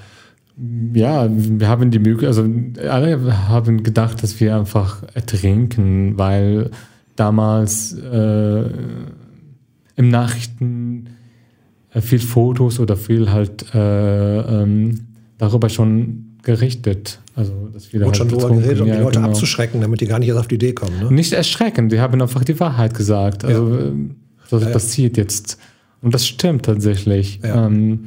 Ja, 0.95 1.29
wir 1.31 1.69
haben 1.69 1.91
die 1.91 1.99
Möglichkeit, 1.99 2.29
also 2.29 2.47
alle 2.89 3.49
haben 3.49 3.83
gedacht, 3.83 4.23
dass 4.23 4.41
wir 4.41 4.57
einfach 4.57 5.03
ertrinken, 5.13 6.17
weil 6.17 6.71
damals 7.17 7.93
äh, 7.93 8.65
im 9.97 10.09
Nachrichten 10.11 11.09
äh, 11.93 12.01
viel 12.01 12.21
Fotos 12.21 12.79
oder 12.79 12.97
viel 12.97 13.31
halt 13.33 13.75
äh, 13.75 14.41
ähm, 14.41 15.07
darüber 15.39 15.69
schon 15.69 16.37
gerichtet. 16.43 17.21
Also, 17.35 17.69
dass 17.73 17.93
wir 17.93 18.01
Und 18.01 18.07
halt 18.07 18.17
schon 18.17 18.29
darüber 18.29 18.51
geredet, 18.51 18.81
um 18.81 18.89
ja, 18.89 18.97
die 18.97 19.03
Leute 19.03 19.19
genau. 19.19 19.31
abzuschrecken, 19.31 19.81
damit 19.81 20.01
die 20.01 20.07
gar 20.07 20.19
nicht 20.19 20.29
erst 20.29 20.41
auf 20.41 20.49
die 20.49 20.55
Idee 20.55 20.73
kommen. 20.73 20.99
Ne? 21.01 21.13
Nicht 21.13 21.33
erschrecken, 21.33 21.89
die 21.89 22.01
haben 22.01 22.21
einfach 22.23 22.45
die 22.45 22.59
Wahrheit 22.61 22.95
gesagt. 22.95 23.45
Also, 23.45 23.75
ja. 23.75 23.93
das 24.51 24.63
ja, 24.63 24.69
passiert 24.71 25.17
jetzt. 25.17 25.59
Und 26.03 26.15
das 26.15 26.27
stimmt 26.27 26.65
tatsächlich. 26.65 27.41
Ähm, 27.43 28.05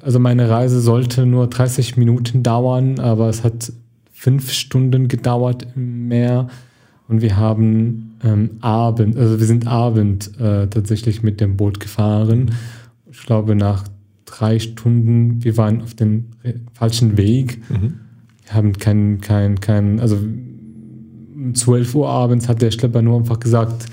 also, 0.00 0.18
meine 0.18 0.50
Reise 0.50 0.80
sollte 0.80 1.24
nur 1.24 1.46
30 1.46 1.96
Minuten 1.96 2.42
dauern, 2.42 2.98
aber 2.98 3.28
es 3.28 3.44
hat 3.44 3.72
fünf 4.12 4.50
Stunden 4.52 5.08
gedauert 5.08 5.66
mehr. 5.74 6.48
Und 7.12 7.20
wir 7.20 7.36
haben 7.36 8.16
ähm, 8.24 8.52
Abend, 8.62 9.18
also 9.18 9.38
wir 9.38 9.46
sind 9.46 9.66
Abend 9.66 10.30
äh, 10.40 10.66
tatsächlich 10.66 11.22
mit 11.22 11.42
dem 11.42 11.58
Boot 11.58 11.78
gefahren. 11.78 12.52
Ich 13.10 13.26
glaube, 13.26 13.54
nach 13.54 13.84
drei 14.24 14.58
Stunden, 14.58 15.44
wir 15.44 15.58
waren 15.58 15.82
auf 15.82 15.92
dem 15.92 16.28
falschen 16.72 17.18
Weg. 17.18 17.60
Mhm. 17.68 17.96
Wir 18.46 18.54
haben 18.54 18.72
kein, 18.78 19.20
kein, 19.20 19.60
kein, 19.60 20.00
also 20.00 20.16
um 20.16 21.54
12 21.54 21.94
Uhr 21.96 22.08
abends 22.08 22.48
hat 22.48 22.62
der 22.62 22.70
Schlepper 22.70 23.02
nur 23.02 23.18
einfach 23.18 23.40
gesagt, 23.40 23.84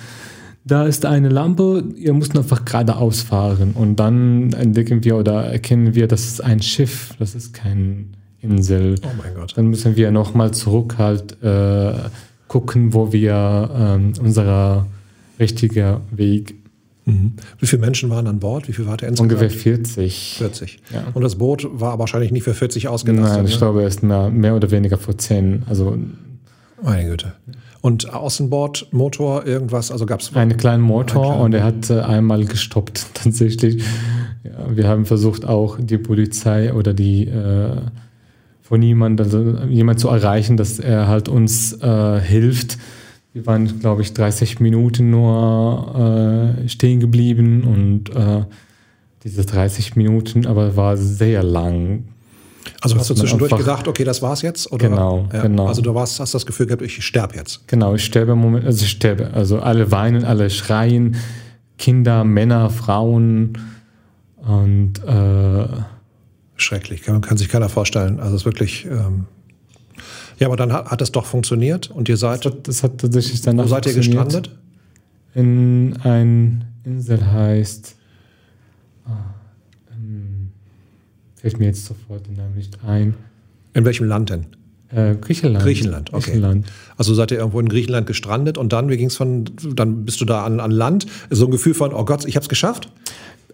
da 0.64 0.86
ist 0.86 1.06
eine 1.06 1.28
Lampe, 1.28 1.84
ihr 1.98 2.14
müsst 2.14 2.38
einfach 2.38 2.64
geradeaus 2.64 3.22
fahren. 3.22 3.74
Und 3.74 3.98
dann 3.98 4.54
entdecken 4.54 5.04
wir 5.04 5.18
oder 5.18 5.44
erkennen 5.44 5.94
wir, 5.94 6.08
das 6.08 6.24
ist 6.24 6.42
ein 6.42 6.62
Schiff, 6.62 7.16
das 7.20 7.36
ist 7.36 7.54
kein 7.54 8.16
Insel. 8.40 8.96
Oh 9.04 9.10
mein 9.22 9.34
Gott. 9.36 9.58
Dann 9.58 9.68
müssen 9.68 9.98
wir 9.98 10.10
nochmal 10.12 10.52
zurück 10.52 10.96
halt 10.98 11.44
äh, 11.44 11.92
gucken, 12.50 12.94
wo 12.94 13.14
wir 13.14 13.70
ähm, 13.74 14.14
unser 14.22 14.86
richtiger 15.40 16.02
Weg. 16.12 16.56
Mhm. 17.06 17.34
Wie 17.60 17.66
viele 17.66 17.80
Menschen 17.82 18.10
waren 18.10 18.28
an 18.28 18.40
Bord? 18.40 18.68
Wie 18.68 18.74
viel 18.74 18.86
war 18.86 18.98
der 18.98 19.08
insgesamt? 19.08 19.32
Ungefähr 19.32 19.50
40. 19.50 20.36
40. 20.38 20.80
Ja. 20.94 21.06
Und 21.14 21.22
das 21.24 21.38
Boot 21.38 21.66
war 21.72 21.98
wahrscheinlich 21.98 22.32
nicht 22.32 22.44
für 22.44 22.54
40 22.54 22.90
ausgelastet? 22.90 23.38
Nein, 23.38 23.46
ich 23.46 23.54
ne? 23.54 23.58
glaube, 23.58 23.84
es 23.84 23.96
ist 23.96 24.04
mehr, 24.04 24.30
mehr 24.30 24.56
oder 24.56 24.70
weniger 24.70 24.98
für 24.98 25.16
10. 25.16 25.64
Also, 25.70 25.98
Meine 26.84 27.10
Güte. 27.10 27.34
Und 27.82 28.14
Außenbordmotor, 28.14 29.46
irgendwas, 29.46 29.92
also 29.92 30.06
gab 30.06 30.20
es. 30.20 30.36
Einen 30.36 30.58
kleinen 30.58 30.84
Motor 30.84 31.34
einen 31.34 31.42
und 31.44 31.54
er 31.54 31.64
hat 31.64 31.90
äh, 31.90 32.02
einmal 32.02 32.44
gestoppt, 32.44 33.06
tatsächlich. 33.14 33.82
Ja, 34.44 34.76
wir 34.76 34.88
haben 34.88 35.06
versucht, 35.06 35.46
auch 35.46 35.78
die 35.80 35.98
Polizei 35.98 36.74
oder 36.74 36.94
die 36.94 37.28
äh, 37.28 37.78
von 38.70 38.84
jemand, 38.84 39.20
also 39.20 39.58
jemand 39.68 40.00
zu 40.00 40.10
erreichen, 40.10 40.56
dass 40.56 40.78
er 40.78 41.08
halt 41.08 41.28
uns 41.28 41.74
äh, 41.82 42.22
hilft. 42.22 42.78
wir 43.34 43.48
waren, 43.48 43.80
glaube 43.80 44.04
ich, 44.04 44.14
30 44.14 44.60
Minuten 44.60 45.10
nur 45.10 46.56
äh, 46.64 46.70
stehen 46.70 47.00
geblieben 47.00 47.64
und 47.64 48.16
äh, 48.16 48.46
diese 49.24 49.44
30 49.44 49.96
Minuten 49.96 50.46
aber 50.46 50.78
war 50.78 50.98
sehr 50.98 51.42
lang. 51.42 52.04
Also 52.80 52.96
hast 52.96 53.10
du 53.10 53.16
zwischendurch 53.16 53.56
gedacht, 53.58 53.88
okay, 53.88 54.04
das 54.04 54.22
war's 54.22 54.44
jetzt? 54.44 54.72
Oder? 54.72 54.88
Genau, 54.88 55.28
ja, 55.34 55.42
genau. 55.42 55.66
Also 55.66 55.82
du 55.82 55.96
warst, 55.96 56.20
hast 56.20 56.36
das 56.36 56.46
Gefühl 56.46 56.68
gehabt, 56.68 56.84
ich 56.84 57.04
sterbe 57.04 57.36
jetzt. 57.36 57.68
Genau, 57.68 57.96
ich 57.96 58.06
sterbe 58.06 58.34
im 58.34 58.38
Moment, 58.38 58.66
also 58.66 58.86
ich 58.86 58.92
sterbe. 58.92 59.32
Also 59.34 59.60
alle 59.60 59.92
weinen, 59.92 60.26
alle 60.26 60.52
schreien, 60.52 61.16
Kinder, 61.80 62.24
Männer, 62.24 62.70
Frauen 62.70 63.58
und 64.38 65.00
äh, 65.04 65.68
schrecklich, 66.62 67.04
kann, 67.04 67.22
kann, 67.22 67.38
sich 67.38 67.50
keiner 67.50 67.70
vorstellen. 67.70 68.20
Also 68.20 68.36
es 68.36 68.42
ist 68.42 68.46
wirklich. 68.46 68.86
Ähm 68.86 69.26
ja, 70.40 70.48
aber 70.48 70.56
dann 70.56 70.72
hat, 70.72 70.90
hat 70.90 71.02
das 71.02 71.12
doch 71.12 71.26
funktioniert 71.26 71.92
und 71.92 72.08
ihr 72.08 72.18
seid. 72.18 72.46
Das 72.46 72.54
hat, 72.54 72.68
das 72.68 72.84
hat 72.84 72.98
tatsächlich 73.00 73.42
danach. 73.42 73.66
Wo 73.66 73.68
seid 73.68 73.86
ihr 73.86 73.94
gestrandet? 73.94 74.52
In 75.36 75.98
ein 76.04 76.66
Insel 76.84 77.26
heißt. 77.32 77.96
Ah, 79.06 79.12
ähm, 79.92 80.52
fällt 81.36 81.60
mir 81.60 81.66
jetzt 81.66 81.86
sofort 81.86 82.26
der 82.28 82.36
Name 82.36 82.56
nicht 82.56 82.78
ein. 82.86 83.16
In 83.74 83.86
welchem 83.86 84.08
Land 84.08 84.30
denn? 84.30 84.46
Äh, 84.92 85.16
Griechenland. 85.16 85.64
Griechenland, 85.64 86.14
okay. 86.14 86.32
Griechenland. 86.32 86.66
Also 86.98 87.14
seid 87.14 87.32
ihr 87.32 87.38
irgendwo 87.38 87.60
in 87.60 87.70
Griechenland 87.70 88.08
gestrandet 88.08 88.58
und 88.58 88.74
dann, 88.74 88.90
wie 88.90 88.98
ging 88.98 89.08
es 89.08 89.16
von, 89.16 89.46
dann 89.76 90.06
bist 90.06 90.20
du 90.20 90.26
da 90.26 90.46
an, 90.46 90.60
an 90.60 90.72
Land, 90.72 91.06
so 91.30 91.46
ein 91.46 91.52
Gefühl 91.52 91.76
von, 91.76 91.94
oh 91.94 92.06
Gott, 92.06 92.26
ich 92.26 92.36
habe 92.36 92.44
es 92.44 92.50
geschafft? 92.50 92.92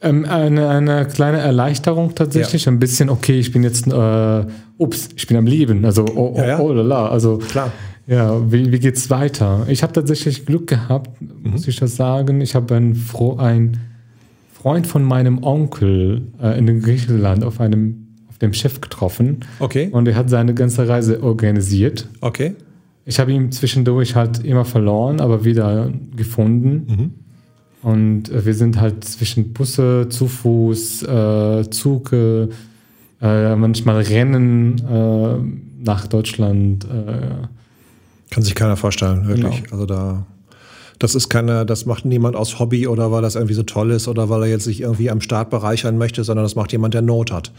Ähm, 0.01 0.25
eine, 0.25 0.67
eine 0.69 1.05
kleine 1.07 1.39
Erleichterung 1.39 2.15
tatsächlich, 2.15 2.65
ja. 2.65 2.71
ein 2.71 2.79
bisschen, 2.79 3.09
okay, 3.09 3.39
ich 3.39 3.51
bin 3.51 3.63
jetzt, 3.63 3.87
äh, 3.87 4.45
ups, 4.77 5.09
ich 5.15 5.25
bin 5.27 5.37
am 5.37 5.47
Leben, 5.47 5.85
also 5.85 6.05
oh, 6.15 6.33
oh, 6.35 6.37
ja, 6.37 6.47
ja. 6.47 6.59
oh 6.59 6.73
lala, 6.73 7.07
also 7.09 7.37
Klar. 7.37 7.71
Ja, 8.07 8.51
wie, 8.51 8.71
wie 8.71 8.79
geht's 8.79 9.09
weiter? 9.09 9.65
Ich 9.67 9.81
habe 9.81 9.93
tatsächlich 9.93 10.45
Glück 10.45 10.67
gehabt, 10.67 11.21
mhm. 11.21 11.51
muss 11.51 11.67
ich 11.67 11.77
das 11.77 11.95
sagen. 11.95 12.39
Ich 12.41 12.53
habe 12.53 12.75
einen, 12.75 13.01
ein 13.37 13.77
Freund 14.53 14.85
von 14.85 15.03
meinem 15.03 15.43
Onkel 15.43 16.27
äh, 16.41 16.57
in 16.57 16.81
Griechenland 16.81 17.43
auf 17.43 17.59
einem 17.59 18.05
auf 18.29 18.39
dem 18.39 18.53
Chef 18.53 18.81
getroffen. 18.81 19.39
Okay. 19.59 19.89
Und 19.91 20.07
er 20.07 20.15
hat 20.15 20.29
seine 20.29 20.53
ganze 20.53 20.87
Reise 20.87 21.23
organisiert. 21.23 22.09
Okay. 22.19 22.55
Ich 23.05 23.19
habe 23.19 23.31
ihn 23.31 23.51
zwischendurch 23.51 24.15
halt 24.15 24.43
immer 24.43 24.65
verloren, 24.65 25.21
aber 25.21 25.45
wieder 25.45 25.89
gefunden. 26.15 26.85
Mhm. 26.87 27.13
Und 27.85 28.31
äh, 28.31 28.43
wir 28.43 28.55
sind 28.55 28.81
halt 28.81 29.03
zwischen 29.03 29.53
Busse, 29.53 30.07
zu 30.09 30.27
Fuß, 30.27 31.03
äh, 31.03 31.69
Zug, 31.69 32.11
äh, 32.13 32.47
manchmal 33.21 34.01
Rennen 34.01 34.79
äh, 34.79 35.83
nach 35.83 36.07
Deutschland. 36.07 36.83
Äh. 36.85 37.45
Kann 38.31 38.41
sich 38.41 38.55
keiner 38.55 38.75
vorstellen, 38.75 39.27
wirklich. 39.27 39.65
Genau. 39.65 39.73
Also 39.73 39.85
da 39.85 40.25
das 40.99 41.15
ist 41.15 41.29
keine, 41.29 41.65
das 41.65 41.85
macht 41.85 42.05
niemand 42.05 42.35
aus 42.35 42.59
Hobby 42.59 42.87
oder 42.87 43.11
weil 43.11 43.21
das 43.21 43.35
irgendwie 43.35 43.53
so 43.53 43.63
toll 43.63 43.91
ist 43.91 44.07
oder 44.07 44.29
weil 44.29 44.43
er 44.43 44.49
jetzt 44.49 44.63
sich 44.63 44.81
irgendwie 44.81 45.09
am 45.09 45.21
Staat 45.21 45.49
bereichern 45.49 45.97
möchte, 45.97 46.23
sondern 46.23 46.45
das 46.45 46.55
macht 46.55 46.71
jemand, 46.71 46.93
der 46.93 47.01
Not 47.01 47.31
hat 47.31 47.51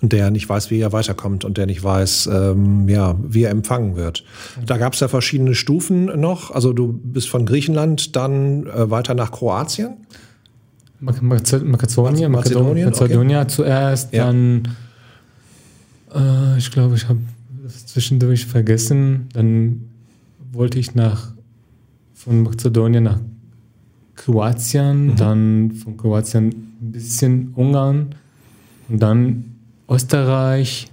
und 0.00 0.12
der 0.12 0.30
nicht 0.30 0.48
weiß, 0.48 0.70
wie 0.70 0.80
er 0.80 0.92
weiterkommt 0.92 1.44
und 1.44 1.56
der 1.58 1.66
nicht 1.66 1.82
weiß, 1.82 2.28
ähm, 2.32 2.88
ja, 2.88 3.16
wie 3.22 3.44
er 3.44 3.50
empfangen 3.50 3.96
wird. 3.96 4.24
Da 4.66 4.76
gab 4.76 4.94
es 4.94 5.00
ja 5.00 5.08
verschiedene 5.08 5.54
Stufen 5.54 6.06
noch. 6.20 6.50
Also 6.50 6.72
du 6.72 6.92
bist 6.92 7.28
von 7.28 7.46
Griechenland 7.46 8.16
dann 8.16 8.66
äh, 8.66 8.90
weiter 8.90 9.14
nach 9.14 9.32
Kroatien. 9.32 9.96
Mazedonien, 11.00 11.70
Mazedonien, 11.70 12.32
Mazedonien, 12.32 12.86
Mazedonien 12.86 13.38
okay. 13.38 13.48
zuerst, 13.48 14.12
ja. 14.14 14.26
dann 14.26 14.68
äh, 16.14 16.58
ich 16.58 16.70
glaube, 16.70 16.94
ich 16.94 17.08
habe 17.08 17.18
das 17.62 17.86
zwischendurch 17.86 18.46
vergessen. 18.46 19.28
Dann 19.32 19.88
wollte 20.52 20.78
ich 20.78 20.94
nach 20.94 21.33
von 22.24 22.42
Mazedonien 22.42 23.04
nach 23.04 23.18
Kroatien, 24.16 25.08
mhm. 25.08 25.16
dann 25.16 25.72
von 25.72 25.96
Kroatien 25.96 26.46
ein 26.80 26.92
bisschen 26.92 27.52
Ungarn 27.54 28.14
und 28.88 29.02
dann 29.02 29.56
Österreich, 29.88 30.88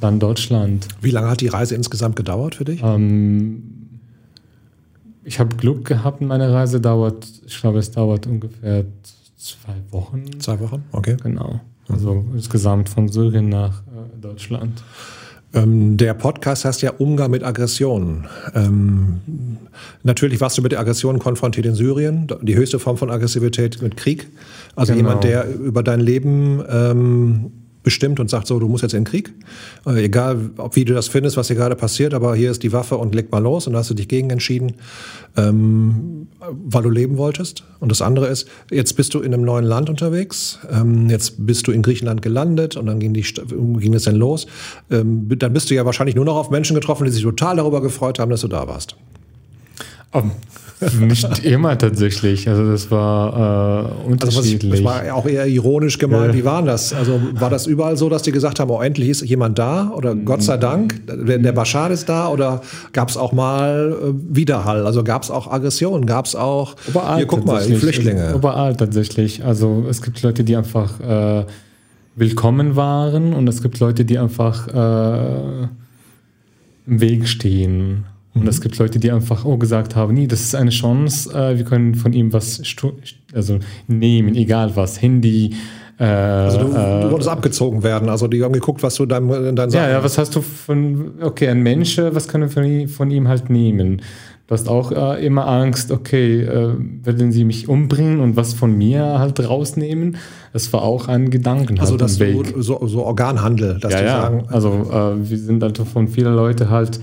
dann 0.00 0.20
Deutschland. 0.20 0.86
Wie 1.00 1.10
lange 1.10 1.28
hat 1.28 1.40
die 1.40 1.48
Reise 1.48 1.74
insgesamt 1.74 2.16
gedauert 2.16 2.54
für 2.54 2.64
dich? 2.64 2.80
Ähm, 2.82 3.62
ich 5.24 5.40
habe 5.40 5.56
Glück 5.56 5.84
gehabt, 5.84 6.20
meine 6.20 6.52
Reise 6.52 6.80
dauert, 6.80 7.26
ich 7.46 7.60
glaube, 7.60 7.78
es 7.78 7.90
dauert 7.90 8.26
ungefähr 8.26 8.84
zwei 9.36 9.76
Wochen. 9.90 10.40
Zwei 10.40 10.60
Wochen, 10.60 10.84
okay. 10.92 11.16
Genau. 11.22 11.60
Also 11.88 12.14
mhm. 12.14 12.36
insgesamt 12.36 12.88
von 12.88 13.08
Syrien 13.08 13.48
nach 13.48 13.80
äh, 13.82 14.20
Deutschland. 14.20 14.82
Ähm, 15.52 15.96
der 15.96 16.14
Podcast 16.14 16.64
heißt 16.64 16.82
ja 16.82 16.92
Umgang 16.98 17.30
mit 17.30 17.42
Aggressionen. 17.42 18.26
Ähm, 18.54 19.20
natürlich 20.02 20.40
warst 20.40 20.56
du 20.58 20.62
mit 20.62 20.72
der 20.72 20.80
Aggression 20.80 21.18
konfrontiert 21.18 21.66
in 21.66 21.74
Syrien, 21.74 22.28
die 22.42 22.54
höchste 22.54 22.78
Form 22.78 22.96
von 22.96 23.10
Aggressivität 23.10 23.82
mit 23.82 23.96
Krieg. 23.96 24.28
Also 24.76 24.92
genau. 24.92 25.08
jemand, 25.08 25.24
der 25.24 25.52
über 25.52 25.82
dein 25.82 26.00
Leben 26.00 26.62
ähm, 26.68 27.52
bestimmt 27.90 28.20
und 28.20 28.30
sagt 28.30 28.46
so, 28.46 28.60
du 28.60 28.68
musst 28.68 28.82
jetzt 28.82 28.94
in 28.94 29.00
den 29.00 29.10
Krieg. 29.10 29.32
Äh, 29.84 30.04
egal, 30.04 30.50
ob 30.58 30.76
wie 30.76 30.84
du 30.84 30.94
das 30.94 31.08
findest, 31.08 31.36
was 31.36 31.48
hier 31.48 31.56
gerade 31.56 31.74
passiert, 31.74 32.14
aber 32.14 32.36
hier 32.36 32.52
ist 32.52 32.62
die 32.62 32.72
Waffe 32.72 32.96
und 32.96 33.16
leg 33.16 33.32
mal 33.32 33.40
los 33.42 33.66
und 33.66 33.72
da 33.72 33.80
hast 33.80 33.90
du 33.90 33.94
dich 33.94 34.06
gegen 34.06 34.30
entschieden, 34.30 34.74
ähm, 35.36 36.28
weil 36.38 36.84
du 36.84 36.88
leben 36.90 37.16
wolltest. 37.16 37.64
Und 37.80 37.90
das 37.90 38.00
andere 38.00 38.28
ist, 38.28 38.46
jetzt 38.70 38.92
bist 38.94 39.12
du 39.14 39.20
in 39.20 39.34
einem 39.34 39.42
neuen 39.42 39.64
Land 39.64 39.90
unterwegs, 39.90 40.60
ähm, 40.70 41.10
jetzt 41.10 41.44
bist 41.44 41.66
du 41.66 41.72
in 41.72 41.82
Griechenland 41.82 42.22
gelandet 42.22 42.76
und 42.76 42.86
dann 42.86 43.00
ging, 43.00 43.12
die, 43.12 43.22
ging 43.22 43.94
es 43.94 44.04
dann 44.04 44.14
los. 44.14 44.46
Ähm, 44.88 45.28
dann 45.36 45.52
bist 45.52 45.68
du 45.70 45.74
ja 45.74 45.84
wahrscheinlich 45.84 46.14
nur 46.14 46.24
noch 46.24 46.36
auf 46.36 46.50
Menschen 46.50 46.76
getroffen, 46.76 47.06
die 47.06 47.10
sich 47.10 47.24
total 47.24 47.56
darüber 47.56 47.82
gefreut 47.82 48.20
haben, 48.20 48.30
dass 48.30 48.42
du 48.42 48.48
da 48.48 48.68
warst. 48.68 48.94
Um, 50.12 50.30
nicht 50.98 51.44
immer 51.44 51.76
tatsächlich. 51.76 52.48
Also 52.48 52.70
das 52.70 52.90
war 52.90 54.02
äh, 54.06 54.10
unterschiedlich. 54.10 54.72
Also 54.72 54.84
das 54.84 55.06
war 55.06 55.14
auch 55.14 55.26
eher 55.26 55.46
ironisch 55.46 55.98
gemeint. 55.98 56.32
Ja. 56.32 56.40
Wie 56.40 56.44
war 56.44 56.62
das? 56.62 56.92
Also 56.92 57.20
war 57.34 57.50
das 57.50 57.66
überall 57.66 57.96
so, 57.96 58.08
dass 58.08 58.22
die 58.22 58.32
gesagt 58.32 58.60
haben, 58.60 58.70
oh, 58.70 58.80
endlich 58.80 59.08
ist 59.08 59.22
jemand 59.22 59.58
da? 59.58 59.90
Oder 59.94 60.14
Gott 60.14 60.42
sei 60.42 60.56
Dank, 60.56 61.00
der 61.06 61.52
Bashar 61.52 61.90
ist 61.90 62.08
da? 62.08 62.28
Oder 62.28 62.62
gab 62.92 63.08
es 63.08 63.16
auch 63.16 63.32
mal 63.32 63.96
äh, 64.02 64.36
Widerhall? 64.36 64.86
Also 64.86 65.04
gab 65.04 65.22
es 65.22 65.30
auch 65.30 65.50
Aggression? 65.50 66.06
Gab 66.06 66.26
es 66.26 66.34
auch, 66.34 66.76
überall 66.88 67.18
hier, 67.18 67.26
guck 67.26 67.44
mal, 67.44 67.60
Flüchtlinge? 67.60 68.32
Überall 68.34 68.76
tatsächlich. 68.76 69.44
Also 69.44 69.84
es 69.88 70.02
gibt 70.02 70.22
Leute, 70.22 70.44
die 70.44 70.56
einfach 70.56 71.00
äh, 71.00 71.44
willkommen 72.16 72.76
waren 72.76 73.32
und 73.34 73.48
es 73.48 73.62
gibt 73.62 73.80
Leute, 73.80 74.04
die 74.04 74.18
einfach 74.18 74.68
äh, 74.68 75.68
im 76.86 77.00
Weg 77.00 77.28
stehen. 77.28 78.04
Und 78.32 78.46
es 78.46 78.60
gibt 78.60 78.78
Leute, 78.78 78.98
die 79.00 79.10
einfach 79.10 79.44
auch 79.44 79.58
gesagt 79.58 79.96
haben, 79.96 80.14
nee, 80.14 80.28
das 80.28 80.40
ist 80.40 80.54
eine 80.54 80.70
Chance, 80.70 81.34
äh, 81.34 81.56
wir 81.58 81.64
können 81.64 81.94
von 81.96 82.12
ihm 82.12 82.32
was 82.32 82.62
also 83.34 83.58
nehmen, 83.88 84.36
egal 84.36 84.76
was, 84.76 85.02
Handy. 85.02 85.54
Äh, 85.98 86.04
also 86.04 86.58
du, 86.58 86.66
äh, 86.68 87.00
du, 87.02 87.10
wolltest 87.10 87.28
abgezogen 87.28 87.82
werden, 87.82 88.08
also 88.08 88.28
die 88.28 88.42
haben 88.44 88.52
geguckt, 88.52 88.84
was 88.84 88.94
du 88.94 89.02
in 89.02 89.08
deinem, 89.08 89.56
dein 89.56 89.70
Ja, 89.70 89.90
ja, 89.90 90.04
was 90.04 90.16
hast 90.16 90.36
du 90.36 90.42
von, 90.42 91.12
okay, 91.20 91.48
ein 91.48 91.62
Mensch, 91.62 91.98
äh, 91.98 92.14
was 92.14 92.28
können 92.28 92.44
wir 92.44 92.50
von, 92.50 92.88
von 92.88 93.10
ihm 93.10 93.26
halt 93.26 93.50
nehmen? 93.50 94.00
Du 94.46 94.54
hast 94.54 94.68
auch 94.68 94.90
äh, 94.90 95.24
immer 95.24 95.46
Angst, 95.46 95.92
okay, 95.92 96.42
äh, 96.42 96.74
werden 97.04 97.30
sie 97.30 97.44
mich 97.44 97.68
umbringen 97.68 98.18
und 98.18 98.36
was 98.36 98.54
von 98.54 98.76
mir 98.76 99.18
halt 99.20 99.38
rausnehmen? 99.48 100.16
Das 100.52 100.72
war 100.72 100.82
auch 100.82 101.06
ein 101.06 101.30
Gedanken. 101.30 101.78
Also 101.78 101.92
halt 101.92 102.00
das 102.00 102.16
so, 102.16 102.44
so, 102.56 102.86
so, 102.86 103.04
Organhandel, 103.04 103.78
dass 103.78 103.92
ja, 103.92 103.98
die 104.00 104.04
ja. 104.06 104.22
sagen. 104.22 104.44
Also 104.48 104.70
äh, 104.70 105.30
wir 105.30 105.38
sind 105.38 105.62
halt 105.62 105.78
von 105.78 106.08
vielen 106.08 106.34
Leuten 106.34 106.68
halt 106.68 106.98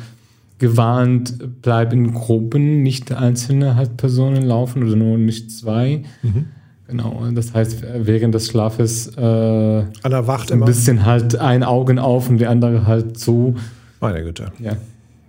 gewarnt, 0.59 1.61
bleib 1.61 1.93
in 1.93 2.13
Gruppen, 2.13 2.83
nicht 2.83 3.11
einzelne 3.11 3.75
halt 3.75 3.97
Personen 3.97 4.43
laufen 4.43 4.83
oder 4.83 4.95
nur 4.95 5.17
nicht 5.17 5.51
zwei. 5.51 6.03
Mhm. 6.23 6.45
Genau, 6.87 7.21
das 7.33 7.53
heißt, 7.53 7.83
während 7.99 8.33
des 8.33 8.47
Schlafes 8.47 9.07
äh, 9.17 9.21
Wacht 9.21 10.51
ein 10.51 10.57
immer. 10.57 10.65
bisschen 10.65 11.05
halt 11.05 11.37
ein 11.37 11.63
Augen 11.63 11.99
auf 11.99 12.29
und 12.29 12.37
die 12.37 12.47
andere 12.47 12.87
halt 12.87 13.19
zu. 13.19 13.55
Meine 13.99 14.23
Güte. 14.23 14.51
Ja. 14.59 14.73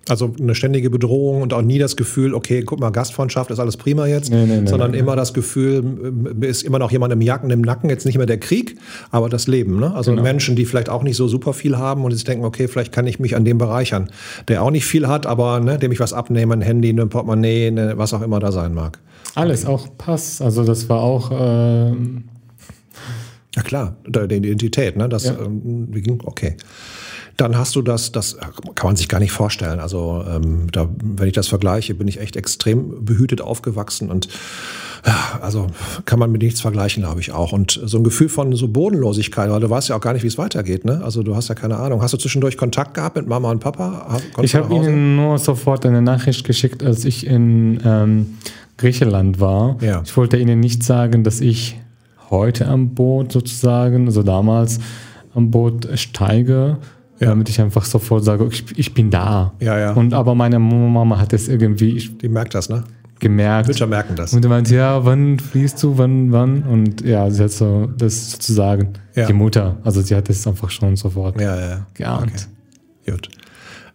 Also 0.08 0.32
eine 0.40 0.54
ständige 0.54 0.90
Bedrohung 0.90 1.42
und 1.42 1.52
auch 1.52 1.62
nie 1.62 1.78
das 1.78 1.96
Gefühl, 1.96 2.34
okay, 2.34 2.62
guck 2.62 2.80
mal, 2.80 2.90
Gastfreundschaft 2.90 3.50
ist 3.50 3.58
alles 3.58 3.76
prima 3.76 4.06
jetzt, 4.06 4.30
nee, 4.30 4.46
nee, 4.46 4.60
nee, 4.60 4.66
sondern 4.66 4.94
immer 4.94 5.16
das 5.16 5.34
Gefühl, 5.34 5.84
ist 6.40 6.62
immer 6.62 6.78
noch 6.78 6.90
jemand 6.90 7.12
im 7.12 7.20
Jacken, 7.20 7.50
im 7.50 7.60
Nacken, 7.60 7.90
jetzt 7.90 8.06
nicht 8.06 8.16
mehr 8.16 8.26
der 8.26 8.38
Krieg, 8.38 8.76
aber 9.10 9.28
das 9.28 9.46
Leben. 9.46 9.78
Ne? 9.78 9.94
Also 9.94 10.12
genau. 10.12 10.22
Menschen, 10.22 10.56
die 10.56 10.64
vielleicht 10.64 10.88
auch 10.88 11.02
nicht 11.02 11.16
so 11.16 11.28
super 11.28 11.52
viel 11.52 11.76
haben 11.76 12.04
und 12.04 12.12
sich 12.12 12.24
denken, 12.24 12.44
okay, 12.44 12.68
vielleicht 12.68 12.92
kann 12.92 13.06
ich 13.06 13.18
mich 13.18 13.36
an 13.36 13.44
dem 13.44 13.58
bereichern, 13.58 14.10
der 14.48 14.62
auch 14.62 14.70
nicht 14.70 14.86
viel 14.86 15.08
hat, 15.08 15.26
aber 15.26 15.60
ne, 15.60 15.78
dem 15.78 15.92
ich 15.92 16.00
was 16.00 16.12
abnehme, 16.12 16.54
ein 16.54 16.62
Handy, 16.62 16.90
ein 16.90 17.08
Portemonnaie, 17.08 17.70
ne, 17.70 17.94
was 17.96 18.14
auch 18.14 18.22
immer 18.22 18.40
da 18.40 18.52
sein 18.52 18.74
mag. 18.74 18.98
Alles, 19.34 19.66
auch 19.66 19.88
Pass, 19.98 20.40
also 20.40 20.64
das 20.64 20.88
war 20.88 21.00
auch... 21.00 21.30
Ähm 21.32 22.24
ja 23.56 23.62
klar, 23.62 23.96
die 24.06 24.36
Identität, 24.36 24.96
ne? 24.96 25.08
Das, 25.08 25.24
ja. 25.24 25.36
ähm, 25.40 25.88
okay. 26.24 26.56
Dann 27.38 27.56
hast 27.56 27.76
du 27.76 27.82
das, 27.82 28.12
das 28.12 28.36
kann 28.74 28.88
man 28.88 28.96
sich 28.96 29.08
gar 29.08 29.20
nicht 29.20 29.32
vorstellen. 29.32 29.78
Also 29.78 30.24
ähm, 30.28 30.66
da, 30.72 30.88
wenn 31.02 31.28
ich 31.28 31.34
das 31.34 31.46
vergleiche, 31.46 31.94
bin 31.94 32.08
ich 32.08 32.20
echt 32.20 32.36
extrem 32.36 33.04
behütet 33.04 33.40
aufgewachsen 33.40 34.10
und 34.10 34.28
ja, 35.06 35.38
also 35.40 35.68
kann 36.04 36.18
man 36.18 36.32
mit 36.32 36.42
nichts 36.42 36.60
vergleichen, 36.60 37.04
glaube 37.04 37.20
ich 37.20 37.30
auch. 37.30 37.52
Und 37.52 37.80
so 37.84 37.98
ein 37.98 38.02
Gefühl 38.02 38.28
von 38.28 38.52
so 38.56 38.66
Bodenlosigkeit, 38.66 39.48
weil 39.48 39.60
du 39.60 39.70
weißt 39.70 39.88
ja 39.88 39.96
auch 39.96 40.00
gar 40.00 40.12
nicht, 40.12 40.24
wie 40.24 40.28
es 40.28 40.36
weitergeht. 40.36 40.84
Ne? 40.84 41.00
Also 41.04 41.22
du 41.22 41.36
hast 41.36 41.48
ja 41.48 41.54
keine 41.54 41.76
Ahnung. 41.76 42.02
Hast 42.02 42.12
du 42.14 42.18
zwischendurch 42.18 42.56
Kontakt 42.56 42.94
gehabt 42.94 43.14
mit 43.14 43.28
Mama 43.28 43.52
und 43.52 43.60
Papa? 43.60 44.18
Konntest 44.34 44.38
ich 44.42 44.54
habe 44.56 44.74
ihnen 44.74 45.14
nur 45.14 45.38
sofort 45.38 45.86
eine 45.86 46.02
Nachricht 46.02 46.44
geschickt, 46.44 46.82
als 46.82 47.04
ich 47.04 47.24
in 47.24 47.80
ähm, 47.84 48.38
Griechenland 48.76 49.38
war. 49.38 49.76
Ja. 49.80 50.02
Ich 50.04 50.16
wollte 50.16 50.36
ihnen 50.36 50.58
nicht 50.58 50.82
sagen, 50.82 51.22
dass 51.22 51.40
ich 51.40 51.78
heute 52.30 52.66
am 52.66 52.94
Boot 52.94 53.30
sozusagen, 53.30 54.06
also 54.06 54.24
damals 54.24 54.80
am 55.34 55.52
Boot 55.52 55.88
steige. 55.94 56.78
Ja. 57.20 57.28
damit 57.28 57.48
ich 57.48 57.60
einfach 57.60 57.84
sofort 57.84 58.24
sage, 58.24 58.46
ich, 58.50 58.64
ich 58.78 58.94
bin 58.94 59.10
da. 59.10 59.52
Ja, 59.60 59.78
ja. 59.78 59.92
Und 59.92 60.14
aber 60.14 60.34
meine 60.34 60.58
Mama 60.58 61.18
hat 61.18 61.32
es 61.32 61.48
irgendwie. 61.48 61.96
Ich, 61.96 62.16
Die 62.18 62.28
merkt 62.28 62.54
das, 62.54 62.68
ne? 62.68 62.84
gemerkt. 63.20 63.68
Mütter 63.68 63.86
merken 63.86 64.16
das. 64.16 64.32
Und 64.32 64.44
du 64.44 64.48
meinst, 64.48 64.70
ja, 64.70 65.04
wann 65.04 65.38
fließt 65.38 65.82
du, 65.82 65.98
wann, 65.98 66.32
wann? 66.32 66.62
Und 66.62 67.00
ja, 67.02 67.28
sie 67.30 67.44
hat 67.44 67.50
so 67.50 67.86
das 67.86 68.32
sozusagen, 68.32 68.94
ja. 69.14 69.26
die 69.26 69.32
Mutter, 69.32 69.76
also 69.84 70.00
sie 70.00 70.14
hat 70.14 70.28
es 70.30 70.46
einfach 70.46 70.70
schon 70.70 70.96
sofort 70.96 71.40
ja, 71.40 71.58
ja. 71.58 71.86
geahnt. 71.94 72.48
Okay. 73.04 73.12
Gut. 73.12 73.28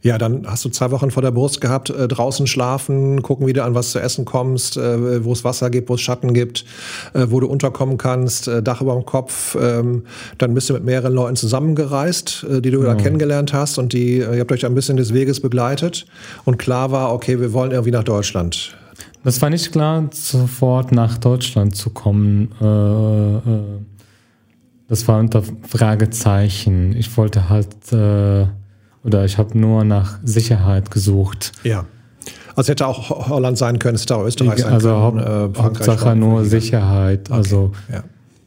Ja, 0.03 0.17
dann 0.17 0.45
hast 0.45 0.65
du 0.65 0.69
zwei 0.69 0.91
Wochen 0.91 1.11
vor 1.11 1.23
der 1.23 1.31
Brust 1.31 1.61
gehabt, 1.61 1.89
äh, 1.89 2.09
draußen 2.09 2.45
schlafen, 2.45 3.21
gucken, 3.21 3.47
wie 3.47 3.53
du 3.53 3.63
an 3.63 3.73
was 3.73 3.91
zu 3.91 3.99
essen 3.99 4.25
kommst, 4.25 4.75
äh, 4.75 5.23
wo 5.23 5.31
es 5.31 5.45
Wasser 5.45 5.69
gibt, 5.69 5.87
wo 5.87 5.95
es 5.95 6.01
Schatten 6.01 6.33
gibt, 6.33 6.65
äh, 7.13 7.27
wo 7.29 7.39
du 7.39 7.47
unterkommen 7.47 7.97
kannst, 7.97 8.49
äh, 8.49 8.61
Dach 8.61 8.81
über 8.81 8.95
dem 8.95 9.05
Kopf. 9.05 9.55
Ähm, 9.59 10.03
dann 10.37 10.53
bist 10.53 10.69
du 10.69 10.73
mit 10.73 10.83
mehreren 10.83 11.13
Leuten 11.13 11.37
zusammengereist, 11.37 12.45
äh, 12.49 12.61
die 12.61 12.71
du 12.71 12.83
ja. 12.83 12.87
da 12.87 12.95
kennengelernt 12.95 13.53
hast 13.53 13.77
und 13.77 13.93
die, 13.93 14.19
äh, 14.19 14.35
ihr 14.35 14.41
habt 14.41 14.51
euch 14.51 14.65
ein 14.65 14.75
bisschen 14.75 14.97
des 14.97 15.13
Weges 15.13 15.39
begleitet 15.39 16.05
und 16.43 16.57
klar 16.57 16.91
war, 16.91 17.13
okay, 17.13 17.39
wir 17.39 17.53
wollen 17.53 17.71
irgendwie 17.71 17.91
nach 17.91 18.03
Deutschland. 18.03 18.75
Das 19.23 19.41
war 19.41 19.49
nicht 19.49 19.71
klar, 19.71 20.09
sofort 20.11 20.91
nach 20.91 21.17
Deutschland 21.17 21.77
zu 21.77 21.91
kommen. 21.91 22.49
Das 24.89 25.07
war 25.07 25.19
unter 25.19 25.43
Fragezeichen. 25.65 26.93
Ich 26.97 27.15
wollte 27.15 27.47
halt, 27.47 27.69
oder 29.03 29.25
ich 29.25 29.37
habe 29.37 29.57
nur 29.57 29.83
nach 29.83 30.19
Sicherheit 30.23 30.91
gesucht. 30.91 31.51
Ja. 31.63 31.85
Also 32.55 32.71
hätte 32.71 32.87
auch 32.87 33.29
Holland 33.29 33.57
sein 33.57 33.79
können, 33.79 33.95
es 33.95 34.03
hätte 34.03 34.15
auch 34.15 34.25
Österreich 34.25 34.59
sein 34.59 34.73
also 34.73 34.89
können. 34.89 35.19
Also 35.19 35.43
Haupt, 35.43 35.59
Hauptsache 35.59 36.15
nur 36.15 36.45
Sicherheit. 36.45 37.29
Okay. 37.29 37.37
Also 37.37 37.71
ja. 37.91 38.03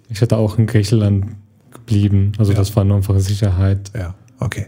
ich 0.09 0.21
hätte 0.21 0.37
auch 0.37 0.59
in 0.59 0.67
Griechenland 0.67 1.27
geblieben. 1.73 2.33
Also 2.39 2.53
ja. 2.53 2.59
das 2.59 2.75
war 2.77 2.85
nur 2.85 2.99
einfach 2.99 3.19
Sicherheit. 3.19 3.91
Ja, 3.97 4.15
okay. 4.39 4.67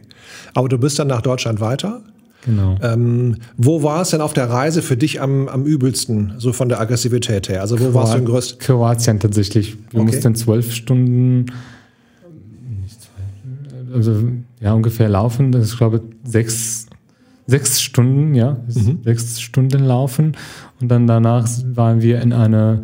Aber 0.55 0.69
du 0.69 0.79
bist 0.79 0.99
dann 0.99 1.09
nach 1.09 1.23
Deutschland 1.23 1.61
weiter? 1.61 2.03
Genau. 2.45 2.79
Ähm, 2.83 3.37
wo 3.57 3.83
war 3.83 4.03
es 4.03 4.11
denn 4.11 4.21
auf 4.21 4.33
der 4.33 4.49
Reise 4.49 4.83
für 4.83 4.97
dich 4.97 5.21
am, 5.21 5.49
am 5.49 5.65
übelsten, 5.65 6.35
so 6.39 6.53
von 6.53 6.69
der 6.69 6.81
Aggressivität 6.81 7.49
her? 7.49 7.61
Also 7.61 7.79
wo 7.79 7.85
Kroat 7.85 7.95
warst 7.95 8.15
du 8.15 8.19
im 8.19 8.25
größten? 8.25 8.59
Kroatien 8.59 9.21
tatsächlich. 9.21 9.77
Wir 9.91 10.01
okay. 10.01 10.13
mussten 10.13 10.35
zwölf 10.35 10.73
Stunden, 10.73 11.47
also 13.93 14.25
ja 14.61 14.73
ungefähr 14.73 15.09
laufen. 15.09 15.53
Das 15.53 15.65
ist 15.65 15.79
glaube 15.79 15.97
ich 15.97 16.03
sechs, 16.31 16.87
sechs 17.47 17.81
Stunden, 17.81 18.35
ja, 18.35 18.59
mhm. 18.75 18.99
sechs 19.05 19.41
Stunden 19.41 19.85
laufen. 19.85 20.37
Und 20.81 20.89
dann 20.89 21.07
danach 21.07 21.49
waren 21.75 22.03
wir 22.03 22.21
in 22.21 22.33
einer 22.33 22.83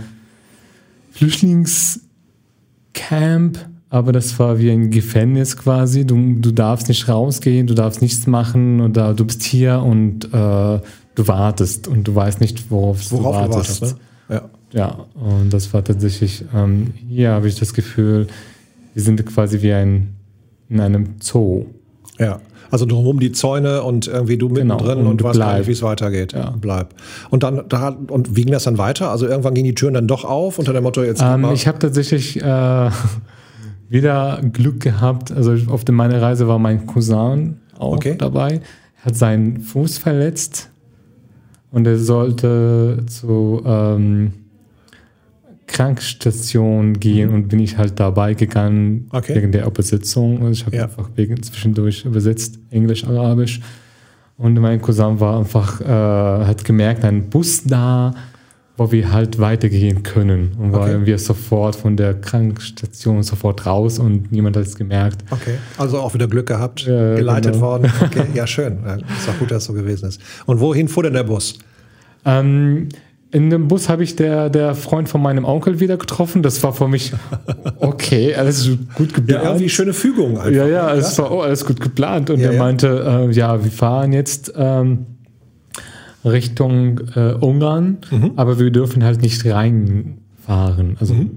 Flüchtlingscamp 1.13 3.59
aber 3.95 4.11
das 4.11 4.37
war 4.41 4.59
wie 4.59 4.73
ein 4.73 4.91
Gefängnis 4.91 5.57
quasi. 5.57 6.05
Du, 6.05 6.35
du 6.41 6.51
darfst 6.51 6.89
nicht 6.89 7.09
rausgehen, 7.09 7.69
du 7.69 7.75
darfst 7.75 8.03
nichts 8.03 8.27
machen 8.27 8.81
oder 8.81 9.15
du 9.15 9.25
bist 9.25 9.45
hier 9.45 9.79
und 9.79 10.25
äh, 10.25 10.81
du 11.15 11.29
wartest 11.29 11.87
und 11.87 12.03
du 12.03 12.13
weißt 12.13 12.41
nicht, 12.41 12.73
worauf, 12.73 13.13
worauf 13.13 13.37
du 13.37 13.53
wartest. 13.53 13.83
Du 13.83 13.83
wartest 13.83 14.01
ne? 14.29 14.35
ja. 14.35 14.51
ja, 14.73 15.07
und 15.15 15.51
das 15.51 15.73
war 15.73 15.85
tatsächlich, 15.85 16.45
ähm, 16.53 16.93
hier 17.09 17.31
habe 17.31 17.47
ich 17.47 17.55
das 17.55 17.73
Gefühl, 17.73 18.27
wir 18.95 19.03
sind 19.05 19.25
quasi 19.27 19.63
wie 19.63 19.73
ein, 19.73 20.14
in 20.69 20.81
einem 20.81 21.15
Zoo. 21.21 21.67
Ja. 22.19 22.41
Also 22.71 22.87
drumherum 22.87 23.21
die 23.21 23.33
Zäune 23.33 23.83
und 23.83 24.09
irgendwie 24.09 24.37
du 24.37 24.49
mittendrin 24.49 24.99
genau, 24.99 25.01
und, 25.01 25.07
und 25.07 25.23
weißt 25.23 25.39
gar 25.39 25.59
nicht, 25.59 25.69
wie 25.69 25.73
es 25.73 25.83
weitergeht. 25.83 26.33
Ja. 26.33 26.55
Bleib. 26.61 26.95
Und 27.31 27.43
dann 27.43 27.63
da 27.69 27.97
und 28.09 28.35
wie 28.35 28.43
ging 28.43 28.53
das 28.53 28.65
dann 28.65 28.79
weiter? 28.79 29.11
Also 29.11 29.27
irgendwann 29.27 29.55
gingen 29.55 29.67
die 29.67 29.75
Türen 29.75 29.95
dann 29.95 30.09
doch 30.09 30.25
auf 30.25 30.59
unter 30.59 30.73
dem 30.73 30.83
Motto 30.83 31.05
jetzt. 31.05 31.23
Ähm, 31.23 31.47
ich 31.53 31.69
habe 31.69 31.79
tatsächlich 31.79 32.43
äh, 32.43 32.91
wieder 33.89 34.41
Glück 34.53 34.81
gehabt. 34.81 35.31
Also 35.31 35.57
auf 35.69 35.87
meiner 35.89 36.21
Reise 36.21 36.49
war 36.49 36.59
mein 36.59 36.87
Cousin 36.87 37.61
auch 37.79 37.97
okay. 37.97 38.17
dabei. 38.19 38.61
Er 39.01 39.05
hat 39.07 39.17
seinen 39.17 39.61
Fuß 39.61 39.99
verletzt 39.99 40.71
und 41.71 41.87
er 41.87 41.99
sollte 41.99 43.05
zur 43.07 43.65
ähm, 43.67 44.33
Krankstation 45.75 47.01
gehen 47.01 47.31
und 47.31 47.49
bin 47.49 47.59
ich 47.59 47.77
halt 47.77 47.99
dabei 47.99 48.35
gegangen 48.35 49.09
okay. 49.11 49.35
wegen 49.35 49.51
der 49.51 49.67
Übersetzung. 49.67 50.41
Also 50.41 50.53
ich 50.53 50.67
habe 50.67 50.77
ja. 50.77 50.85
einfach 50.85 51.11
wegen, 51.17 51.43
zwischendurch 51.43 52.05
übersetzt, 52.05 52.61
Englisch, 52.71 53.05
Arabisch. 53.05 53.61
Und 54.37 54.55
mein 54.55 54.81
Cousin 54.81 55.19
war 55.19 55.39
einfach, 55.39 55.81
äh, 55.81 56.47
hat 56.47 56.65
gemerkt, 56.65 57.05
ein 57.05 57.29
Bus 57.29 57.65
da, 57.65 58.15
wo 58.77 58.93
wir 58.93 59.13
halt 59.13 59.41
weitergehen 59.41 60.05
können. 60.05 60.53
Und 60.59 60.75
okay. 60.75 60.93
waren 60.93 61.07
wir 61.07 61.19
sofort 61.19 61.75
von 61.75 61.97
der 61.97 62.15
Krankenstation 62.15 63.25
sofort 63.25 63.67
raus 63.67 63.99
und 63.99 64.31
niemand 64.31 64.57
hat 64.57 64.67
es 64.67 64.77
gemerkt. 64.77 65.25
Okay, 65.31 65.57
also 65.77 65.99
auch 65.99 66.15
wieder 66.15 66.29
Glück 66.29 66.47
gehabt, 66.47 66.87
äh, 66.87 67.17
geleitet 67.17 67.55
genau. 67.55 67.67
worden. 67.67 67.93
Okay, 68.01 68.27
ja, 68.33 68.47
schön. 68.47 68.79
Ja, 68.87 68.95
ist 68.95 69.29
auch 69.29 69.39
gut, 69.41 69.51
dass 69.51 69.63
es 69.63 69.65
so 69.65 69.73
gewesen 69.73 70.09
ist. 70.09 70.21
Und 70.47 70.61
wohin 70.61 70.87
fuhr 70.87 71.03
denn 71.03 71.15
der 71.15 71.25
Bus? 71.25 71.59
Ähm, 72.25 72.89
in 73.35 73.51
dem 73.51 73.67
Bus 73.67 73.89
habe 73.89 74.05
ich 74.05 74.15
der, 74.15 74.49
der 74.49 74.77
Freund 74.77 75.09
von 75.09 75.21
meinem 75.21 75.45
Onkel 75.45 75.81
wieder 75.81 75.97
getroffen. 75.97 76.45
Das 76.45 76.63
war 76.63 76.73
für 76.73 76.87
mich 76.87 77.13
okay, 77.81 78.33
alles 78.33 78.71
gut 78.95 79.13
geplant. 79.13 79.29
Ja, 79.29 79.49
irgendwie 79.51 79.69
schöne 79.69 79.93
Fügung 79.93 80.39
einfach. 80.39 80.53
Ja, 80.53 80.69
ja, 80.69 80.95
es 80.95 81.19
war 81.19 81.33
oh, 81.33 81.41
alles 81.41 81.67
gut 81.67 81.81
geplant. 81.81 82.31
Und 82.31 82.39
ja, 82.39 82.47
er 82.47 82.53
ja. 82.53 82.59
meinte, 82.61 83.27
äh, 83.29 83.33
ja, 83.33 83.65
wir 83.65 83.73
fahren 83.73 84.13
jetzt. 84.13 84.53
Ähm, 84.57 85.07
Richtung 86.25 87.01
äh, 87.17 87.35
Ungarn, 87.35 87.99
mhm. 88.11 88.33
aber 88.37 88.59
wir 88.59 88.71
dürfen 88.71 89.05
halt 89.05 89.21
nicht 89.21 89.45
reinfahren. 89.45 90.97
Also, 90.99 91.13
mhm. 91.13 91.31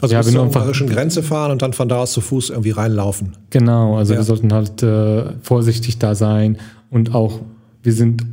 also 0.00 0.14
ja, 0.14 0.24
wir 0.24 0.32
zur 0.32 0.42
ungarischen 0.42 0.88
Grenze 0.88 1.22
fahren 1.22 1.50
und 1.50 1.60
dann 1.60 1.74
von 1.74 1.88
da 1.88 1.98
aus 1.98 2.12
zu 2.12 2.22
Fuß 2.22 2.48
irgendwie 2.48 2.70
reinlaufen. 2.70 3.36
Genau, 3.50 3.98
also 3.98 4.14
ja. 4.14 4.20
wir 4.20 4.24
sollten 4.24 4.54
halt 4.54 4.82
äh, 4.82 5.34
vorsichtig 5.42 5.98
da 5.98 6.14
sein 6.14 6.56
und 6.88 7.14
auch, 7.14 7.40
wir 7.82 7.92
sind 7.92 8.24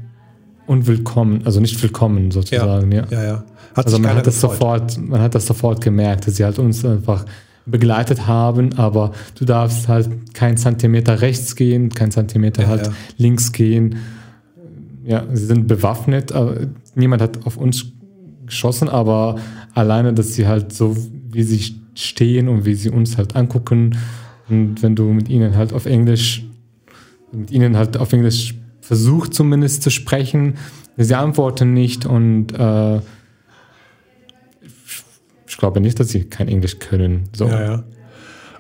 unwillkommen, 0.68 1.42
also 1.46 1.60
nicht 1.60 1.82
willkommen 1.82 2.32
sozusagen. 2.32 2.92
Ja, 2.92 3.06
ja. 3.10 3.24
ja. 3.24 3.44
Hat 3.76 3.86
also 3.86 4.00
man 4.00 4.16
hat 4.16 4.28
das 4.28 4.40
sofort, 4.42 4.98
man 4.98 5.22
hat 5.22 5.36
das 5.36 5.46
sofort 5.46 5.82
gemerkt, 5.82 6.28
dass 6.28 6.36
sie 6.36 6.46
halt 6.46 6.60
uns 6.60 6.84
einfach 6.84 7.26
begleitet 7.66 8.28
haben, 8.28 8.74
aber 8.78 9.12
du 9.36 9.46
darfst 9.46 9.88
halt 9.88 10.10
kein 10.34 10.58
Zentimeter 10.58 11.22
rechts 11.22 11.56
gehen, 11.56 11.90
kein 11.90 12.12
Zentimeter 12.12 12.64
ja, 12.64 12.70
halt 12.70 12.92
links 13.18 13.52
gehen 13.52 13.98
ja, 15.08 15.26
sie 15.32 15.46
sind 15.46 15.68
bewaffnet. 15.68 16.34
Niemand 16.96 17.22
hat 17.22 17.46
auf 17.46 17.58
uns 17.58 17.86
geschossen, 18.46 18.90
aber 18.90 19.38
alleine, 19.74 20.14
dass 20.14 20.34
sie 20.34 20.48
halt 20.48 20.74
so, 20.74 20.96
wie 21.32 21.44
sie 21.44 21.76
stehen 21.96 22.50
und 22.50 22.66
wie 22.66 22.76
sie 22.76 22.90
uns 22.90 23.18
halt 23.18 23.36
angucken 23.36 23.98
und 24.50 24.84
wenn 24.84 24.96
du 24.96 25.06
mit 25.06 25.30
ihnen 25.30 25.56
halt 25.56 25.74
auf 25.74 25.86
Englisch, 25.86 26.46
mit 27.32 27.52
ihnen 27.52 27.78
halt 27.78 27.98
auf 27.98 28.12
Englisch 28.12 28.56
versucht 28.88 29.34
zumindest 29.34 29.84
zu 29.84 29.90
sprechen, 29.90 30.56
sie 30.96 31.14
antworten 31.14 31.74
nicht 31.74 32.06
und 32.06 32.54
äh, 32.58 32.98
ich 35.46 35.58
glaube 35.58 35.82
nicht, 35.82 36.00
dass 36.00 36.08
sie 36.08 36.24
kein 36.24 36.48
Englisch 36.48 36.80
können. 36.80 37.30
So. 37.34 37.48
Ja, 37.48 37.62
ja. 37.62 37.84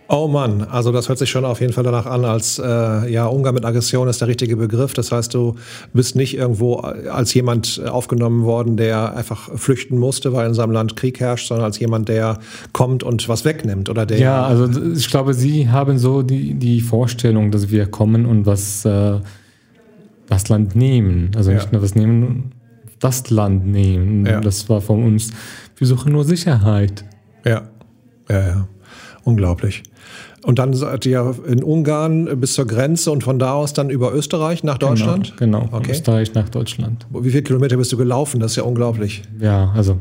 Oh 0.09 0.27
Mann, 0.27 0.63
also 0.63 0.93
das 0.93 1.09
hört 1.09 1.19
sich 1.19 1.29
schon 1.29 1.43
auf 1.43 1.59
jeden 1.59 1.73
Fall 1.73 1.83
danach 1.83 2.05
an, 2.05 2.23
als 2.23 2.59
äh, 2.59 3.11
ja, 3.11 3.25
Umgang 3.25 3.53
mit 3.53 3.65
Aggression 3.65 4.07
ist 4.07 4.21
der 4.21 4.29
richtige 4.29 4.55
Begriff. 4.55 4.93
Das 4.93 5.11
heißt, 5.11 5.33
du 5.33 5.55
bist 5.91 6.15
nicht 6.15 6.37
irgendwo 6.37 6.75
als 6.75 7.33
jemand 7.33 7.81
aufgenommen 7.85 8.43
worden, 8.43 8.77
der 8.77 9.15
einfach 9.15 9.49
flüchten 9.57 9.97
musste, 9.97 10.31
weil 10.31 10.47
in 10.47 10.53
seinem 10.53 10.71
Land 10.71 10.95
Krieg 10.95 11.19
herrscht, 11.19 11.47
sondern 11.47 11.65
als 11.65 11.79
jemand, 11.79 12.07
der 12.07 12.39
kommt 12.71 13.03
und 13.03 13.27
was 13.27 13.43
wegnimmt 13.43 13.89
oder 13.89 14.05
der. 14.05 14.19
Ja, 14.19 14.45
also 14.45 14.69
ich 14.93 15.09
glaube, 15.09 15.33
Sie 15.33 15.69
haben 15.69 15.97
so 15.97 16.21
die, 16.21 16.53
die 16.53 16.79
Vorstellung, 16.79 17.51
dass 17.51 17.69
wir 17.69 17.85
kommen 17.87 18.25
und 18.25 18.45
was 18.45 18.85
äh, 18.85 19.19
das 20.27 20.49
Land 20.49 20.75
nehmen. 20.75 21.31
Also 21.35 21.51
nicht 21.51 21.65
ja. 21.65 21.71
nur 21.71 21.81
was 21.81 21.95
nehmen, 21.95 22.51
das 22.99 23.29
Land 23.29 23.65
nehmen. 23.65 24.25
Ja. 24.25 24.41
Das 24.41 24.69
war 24.69 24.81
von 24.81 25.03
uns, 25.03 25.31
wir 25.75 25.87
suchen 25.87 26.11
nur 26.11 26.23
Sicherheit. 26.23 27.05
Ja, 27.45 27.63
ja, 28.29 28.47
ja. 28.47 28.67
Unglaublich. 29.23 29.83
Und 30.43 30.59
dann 30.59 30.73
seid 30.73 31.05
ihr 31.05 31.35
in 31.45 31.61
Ungarn 31.61 32.39
bis 32.39 32.53
zur 32.53 32.65
Grenze 32.65 33.11
und 33.11 33.23
von 33.23 33.37
da 33.39 33.53
aus 33.53 33.73
dann 33.73 33.89
über 33.89 34.13
Österreich 34.13 34.63
nach 34.63 34.79
genau, 34.79 34.91
Deutschland? 34.91 35.35
Genau, 35.37 35.63
genau 35.63 35.77
okay. 35.77 35.91
Österreich 35.91 36.33
nach 36.35 36.47
Deutschland. 36.47 37.05
Wie 37.11 37.31
viele 37.31 37.43
Kilometer 37.43 37.75
bist 37.75 37.91
du 37.91 37.97
gelaufen? 37.97 38.39
Das 38.39 38.51
ist 38.51 38.55
ja 38.55 38.63
unglaublich. 38.63 39.23
Ja, 39.39 39.73
also 39.75 39.99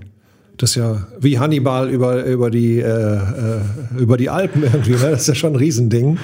Das 0.57 0.71
ist 0.71 0.77
ja 0.77 1.07
wie 1.21 1.38
Hannibal 1.38 1.90
über, 1.90 2.25
über, 2.25 2.51
die, 2.51 2.79
äh, 2.81 2.87
äh, 2.87 3.61
über 3.99 4.16
die 4.16 4.31
Alpen 4.31 4.62
irgendwie. 4.62 4.92
Ne? 4.92 5.11
Das 5.11 5.23
ist 5.23 5.29
ja 5.29 5.35
schon 5.35 5.53
ein 5.53 5.57
Riesending. 5.57 6.19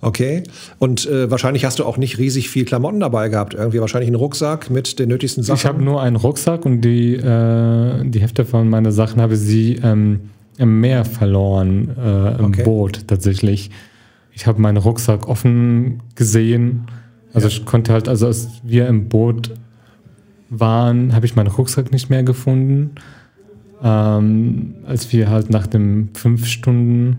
Okay. 0.00 0.42
Und 0.78 1.06
äh, 1.06 1.30
wahrscheinlich 1.30 1.64
hast 1.64 1.78
du 1.78 1.84
auch 1.84 1.96
nicht 1.96 2.18
riesig 2.18 2.48
viel 2.48 2.64
Klamotten 2.64 3.00
dabei 3.00 3.28
gehabt. 3.28 3.54
Irgendwie 3.54 3.80
wahrscheinlich 3.80 4.08
einen 4.08 4.16
Rucksack 4.16 4.70
mit 4.70 4.98
den 4.98 5.08
nötigsten 5.08 5.42
Sachen. 5.42 5.58
Ich 5.58 5.66
habe 5.66 5.82
nur 5.82 6.00
einen 6.00 6.16
Rucksack 6.16 6.64
und 6.64 6.80
die, 6.80 7.14
äh, 7.14 8.04
die 8.04 8.20
Hälfte 8.20 8.44
von 8.44 8.68
meinen 8.70 8.92
Sachen 8.92 9.20
habe 9.20 9.36
sie 9.36 9.80
ähm, 9.82 10.30
im 10.56 10.80
Meer 10.80 11.04
verloren, 11.04 11.90
äh, 11.98 12.38
im 12.38 12.44
Okay. 12.46 12.62
Boot 12.62 13.06
tatsächlich. 13.08 13.70
Ich 14.32 14.46
habe 14.46 14.60
meinen 14.60 14.78
Rucksack 14.78 15.28
offen 15.28 16.00
gesehen. 16.14 16.86
Also 17.32 17.48
ich 17.48 17.64
konnte 17.64 17.92
halt, 17.92 18.08
also 18.08 18.26
als 18.26 18.48
wir 18.62 18.86
im 18.86 19.08
Boot 19.08 19.50
waren, 20.50 21.14
habe 21.14 21.26
ich 21.26 21.36
meinen 21.36 21.48
Rucksack 21.48 21.92
nicht 21.92 22.10
mehr 22.10 22.22
gefunden. 22.22 22.92
Ähm, 23.84 24.74
als 24.86 25.12
wir 25.12 25.28
halt 25.28 25.50
nach 25.50 25.66
dem 25.66 26.08
fünf 26.14 26.46
Stunden, 26.46 27.18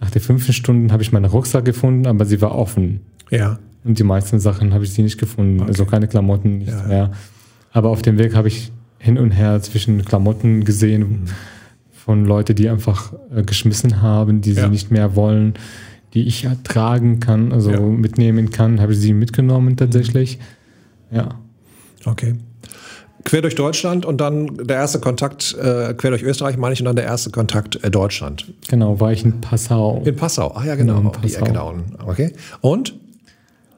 nach 0.00 0.10
den 0.10 0.22
fünf 0.22 0.50
Stunden 0.52 0.90
habe 0.90 1.02
ich 1.02 1.12
meinen 1.12 1.26
Rucksack 1.26 1.64
gefunden, 1.66 2.06
aber 2.06 2.24
sie 2.24 2.40
war 2.40 2.54
offen. 2.54 3.00
Ja. 3.30 3.58
Und 3.84 3.98
die 3.98 4.04
meisten 4.04 4.40
Sachen 4.40 4.72
habe 4.72 4.84
ich 4.84 4.92
sie 4.94 5.02
nicht 5.02 5.18
gefunden. 5.18 5.62
Also 5.62 5.84
keine 5.84 6.08
Klamotten, 6.08 6.58
nichts 6.58 6.72
Ja, 6.74 6.80
ja. 6.82 6.88
mehr. 6.88 7.10
Aber 7.72 7.90
auf 7.90 8.00
dem 8.02 8.16
Weg 8.18 8.34
habe 8.34 8.48
ich 8.48 8.72
hin 8.98 9.18
und 9.18 9.30
her 9.32 9.60
zwischen 9.60 10.04
Klamotten 10.04 10.64
gesehen 10.64 11.00
Mhm. 11.02 11.24
von 11.92 12.24
Leuten, 12.24 12.56
die 12.56 12.68
einfach 12.70 13.12
äh, 13.34 13.42
geschmissen 13.42 14.00
haben, 14.02 14.40
die 14.40 14.52
Ja. 14.52 14.64
sie 14.64 14.70
nicht 14.70 14.90
mehr 14.90 15.14
wollen, 15.14 15.54
die 16.14 16.22
ich 16.26 16.48
tragen 16.64 17.20
kann, 17.20 17.52
also 17.52 17.70
mitnehmen 17.70 18.50
kann, 18.50 18.80
habe 18.80 18.92
ich 18.94 18.98
sie 18.98 19.12
mitgenommen 19.12 19.76
tatsächlich. 19.76 20.38
Ja. 21.10 21.34
Okay. 22.06 22.34
Quer 23.28 23.42
durch 23.42 23.54
Deutschland 23.56 24.06
und 24.06 24.20
dann 24.22 24.56
der 24.56 24.76
erste 24.76 25.00
Kontakt, 25.00 25.54
äh, 25.60 25.92
quer 25.92 26.10
durch 26.10 26.22
Österreich 26.22 26.56
meine 26.56 26.72
ich, 26.72 26.80
und 26.80 26.86
dann 26.86 26.96
der 26.96 27.04
erste 27.04 27.30
Kontakt 27.30 27.82
äh, 27.84 27.90
Deutschland. 27.90 28.50
Genau, 28.68 29.00
war 29.00 29.12
ich 29.12 29.22
in 29.22 29.40
Passau. 29.42 30.00
In 30.06 30.16
Passau. 30.16 30.52
Ah 30.54 30.64
ja, 30.64 30.74
genau. 30.76 30.98
In 30.98 31.04
die 31.12 31.18
Passau. 31.18 31.40
Ecke 31.44 31.52
da 31.52 31.60
unten. 31.62 31.92
Okay. 32.06 32.32
Und? 32.62 32.94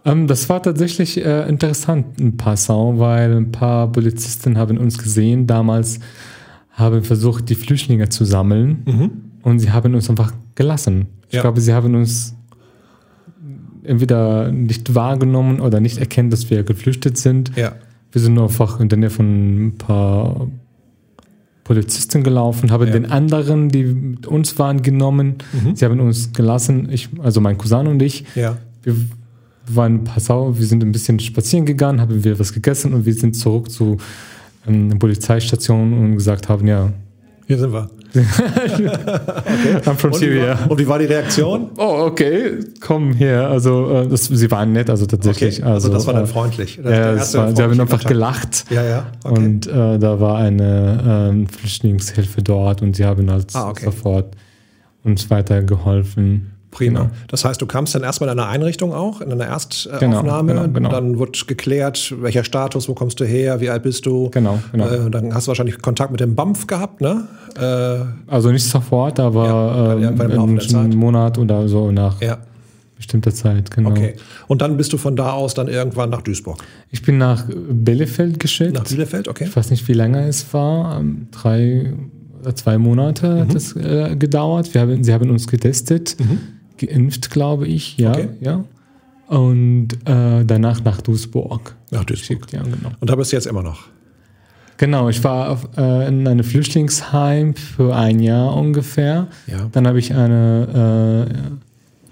Ähm, 0.05 0.29
das 0.29 0.49
war 0.49 0.63
tatsächlich 0.63 1.25
äh, 1.25 1.49
interessant 1.49 2.21
in 2.21 2.37
Passau, 2.37 2.99
weil 3.01 3.37
ein 3.37 3.51
paar 3.51 3.91
Polizisten 3.91 4.57
haben 4.57 4.79
uns 4.79 4.99
gesehen. 4.99 5.49
Damals 5.49 5.99
haben 6.71 7.03
versucht, 7.03 7.49
die 7.51 7.57
Flüchtlinge 7.57 8.09
zu 8.09 8.25
sammeln 8.25 9.33
und 9.43 9.59
sie 9.59 9.71
haben 9.73 9.95
uns 9.97 10.09
einfach 10.09 10.33
gelassen. 10.55 11.09
Ich 11.29 11.35
Ja. 11.35 11.43
glaube, 11.43 11.61
sie 11.61 11.75
haben 11.75 11.95
uns 11.97 12.35
entweder 13.83 14.51
nicht 14.53 14.95
wahrgenommen 14.95 15.61
oder 15.61 15.81
nicht 15.81 15.99
erkennt, 15.99 16.33
dass 16.33 16.49
wir 16.51 16.63
geflüchtet 16.63 17.19
sind. 17.19 17.51
Ja. 17.57 17.73
Wir 18.13 18.21
sind 18.21 18.39
einfach 18.39 18.81
in 18.81 18.89
der 18.89 18.99
Nähe 18.99 19.11
von 19.11 19.67
ein 19.69 19.79
paar 19.79 20.49
Polizisten 21.65 22.25
gelaufen, 22.25 22.71
haben 22.73 22.87
Ja. 22.87 22.93
den 22.93 23.07
anderen, 23.07 23.69
die 23.69 23.85
mit 23.85 24.27
uns 24.27 24.59
waren, 24.59 24.83
genommen. 24.83 25.37
Sie 25.75 25.85
haben 25.85 26.01
uns 26.01 26.33
gelassen, 26.33 26.89
ich, 26.91 27.09
also 27.23 27.41
mein 27.41 27.57
Cousin 27.59 27.87
und 27.87 28.03
ich. 28.03 28.25
Ja. 28.35 28.57
Wir 28.83 28.97
waren 29.69 29.99
in 29.99 30.05
Passau, 30.05 30.59
wir 30.59 30.67
sind 30.67 30.83
ein 30.83 30.91
bisschen 30.91 31.21
spazieren 31.21 31.67
gegangen, 31.67 32.01
haben 32.01 32.25
wir 32.25 32.39
was 32.41 32.53
gegessen 32.53 32.93
und 32.93 33.07
wir 33.07 33.15
sind 33.15 33.37
zurück 33.37 33.71
zu 33.71 33.99
ähm, 34.67 34.89
der 34.91 34.97
Polizeistation 34.97 35.93
und 35.93 36.15
gesagt 36.17 36.49
haben, 36.49 36.67
ja, 36.67 36.93
Hier 37.47 37.59
sind 37.59 37.73
wir. 37.73 37.89
I'm 38.15 39.95
from 39.97 40.13
Und 40.13 40.21
wie, 40.21 40.25
Syria. 40.25 40.59
war, 40.61 40.71
und 40.71 40.79
wie 40.79 40.89
war 40.89 40.99
die 40.99 41.05
Reaktion? 41.07 41.71
Oh, 41.77 42.05
okay, 42.07 42.59
komm 42.81 43.13
her. 43.13 43.49
Also, 43.49 43.91
äh, 43.91 44.09
das, 44.09 44.25
sie 44.25 44.51
waren 44.51 44.73
nett, 44.73 44.91
also 44.91 45.07
tatsächlich. 45.07 45.61
Okay, 45.63 45.71
also 45.71 45.89
das 45.91 46.07
war 46.07 46.15
dann 46.15 46.25
äh, 46.25 46.27
freundlich. 46.27 46.81
Das 46.83 46.93
Ja, 46.93 47.13
das 47.15 47.35
war, 47.35 47.55
sie 47.55 47.63
haben 47.63 47.81
einfach 47.81 48.05
gelacht. 48.05 48.65
Ja, 48.71 48.83
ja. 48.85 49.07
Okay. 49.25 49.45
Und 49.45 49.67
äh, 49.67 49.99
da 49.99 50.21
war 50.21 50.39
eine 50.39 51.29
ähm, 51.31 51.47
Flüchtlingshilfe 51.47 52.43
dort 52.43 52.83
und 52.83 52.97
sie 52.97 53.05
haben 53.05 53.31
halt 53.31 53.55
Ah, 53.55 53.71
okay. 53.71 53.85
sofort 53.85 54.35
uns 55.05 55.31
weitergeholfen. 55.31 56.51
Prima. 56.71 57.01
Genau. 57.01 57.11
Das 57.29 57.45
heißt, 57.45 57.61
du 57.61 57.67
kamst 57.67 57.95
dann 57.97 58.03
erstmal 58.05 58.31
in 58.31 58.39
einer 58.39 58.49
Einrichtung 58.49 58.93
auch, 58.95 59.21
in 59.21 59.27
einer 59.33 59.45
Genau, 59.45 59.53
Erstaufnahme. 59.55 60.53
genau, 60.55 60.69
genau. 60.69 60.89
Dann 60.91 61.19
wird 61.19 61.49
geklärt, 61.49 62.15
welcher 62.21 62.45
Status, 62.45 62.89
wo 62.89 62.95
kommst 62.95 63.19
du 63.19 63.25
her, 63.25 63.61
wie 63.61 63.71
alt 63.71 63.83
bist 63.83 64.07
du. 64.07 64.31
Genau, 64.31 64.61
genau. 64.71 64.87
Äh, 64.87 65.11
dann 65.11 65.35
hast 65.35 65.47
du 65.47 65.49
wahrscheinlich 65.49 65.83
Kontakt 65.83 66.13
mit 66.13 66.21
dem 66.21 66.35
BAMF 66.37 66.67
gehabt, 66.69 67.01
ne? 67.01 67.25
Äh, 67.59 68.31
Also 68.33 68.53
nicht 68.53 68.65
sofort, 68.65 69.19
Ja, 69.19 69.27
aber 69.27 69.97
im 70.01 70.21
ähm, 70.21 70.61
einen 70.77 70.97
Monat 70.97 71.39
oder 71.39 71.67
so 71.67 71.91
nach 71.91 72.21
ja, 72.21 72.39
bestimmter 72.97 73.33
Zeit, 73.35 73.71
genau. 73.73 73.91
okay. 73.91 74.15
Und 74.47 74.63
dann 74.63 74.77
bist 74.77 74.93
du 74.93 74.97
von 74.99 75.17
da 75.17 75.33
aus 75.33 75.55
dann 75.55 75.67
irgendwann 75.67 76.11
nach 76.11 76.23
Duisburg. 76.23 76.63
Ich 76.91 77.03
bin 77.03 77.19
nach 77.19 77.45
Bielefeld 77.49 78.39
geschickt. 78.39 78.75
Nach 78.75 78.85
Bielefeld, 78.85 79.27
okay. 79.27 79.47
Ich 79.49 79.57
weiß 79.57 79.71
nicht, 79.71 79.89
wie 79.89 79.95
lange 79.95 80.29
es 80.29 80.53
war. 80.55 81.01
ähm, 81.01 81.27
Drei 81.33 81.93
oder 82.43 82.55
zwei 82.55 82.79
Monate 82.79 83.35
Mhm. 83.35 83.41
hat 83.41 83.55
es 83.55 83.75
äh, 83.77 84.17
gedauert. 84.17 84.73
Wir 84.73 84.81
haben, 84.83 85.03
sie 85.05 85.13
haben 85.13 85.29
uns 85.31 85.47
getestet, 85.47 86.17
geimpft, 86.87 87.31
glaube 87.31 87.67
ich. 87.67 87.97
Ja, 87.99 88.11
Mhm. 88.11 88.15
Okay. 88.15 88.29
ja. 88.41 88.65
Und 89.29 89.89
äh, 90.07 90.45
danach 90.45 90.83
nach 90.83 91.01
Duisburg. 91.03 91.77
Nach 91.93 92.03
Duisburg. 92.05 92.41
geschickt, 92.43 92.53
Ja, 92.53 92.63
genau. 92.63 92.91
Und 92.99 93.09
da 93.11 93.15
bist 93.15 93.31
du 93.31 93.37
jetzt 93.37 93.47
immer 93.47 93.63
noch. 93.63 93.83
Genau, 94.77 95.09
ich 95.09 95.23
war 95.23 95.51
auf, 95.51 95.69
äh, 95.77 96.09
in 96.09 96.27
einem 96.27 96.43
Flüchtlingsheim 96.43 97.55
für 97.55 97.95
ein 97.95 98.19
Jahr 98.19 98.57
ungefähr. 98.57 99.29
Ja. 99.47 99.69
Dann 99.73 99.87
habe 99.87 99.99
ich 99.99 100.15
eine, 100.15 101.29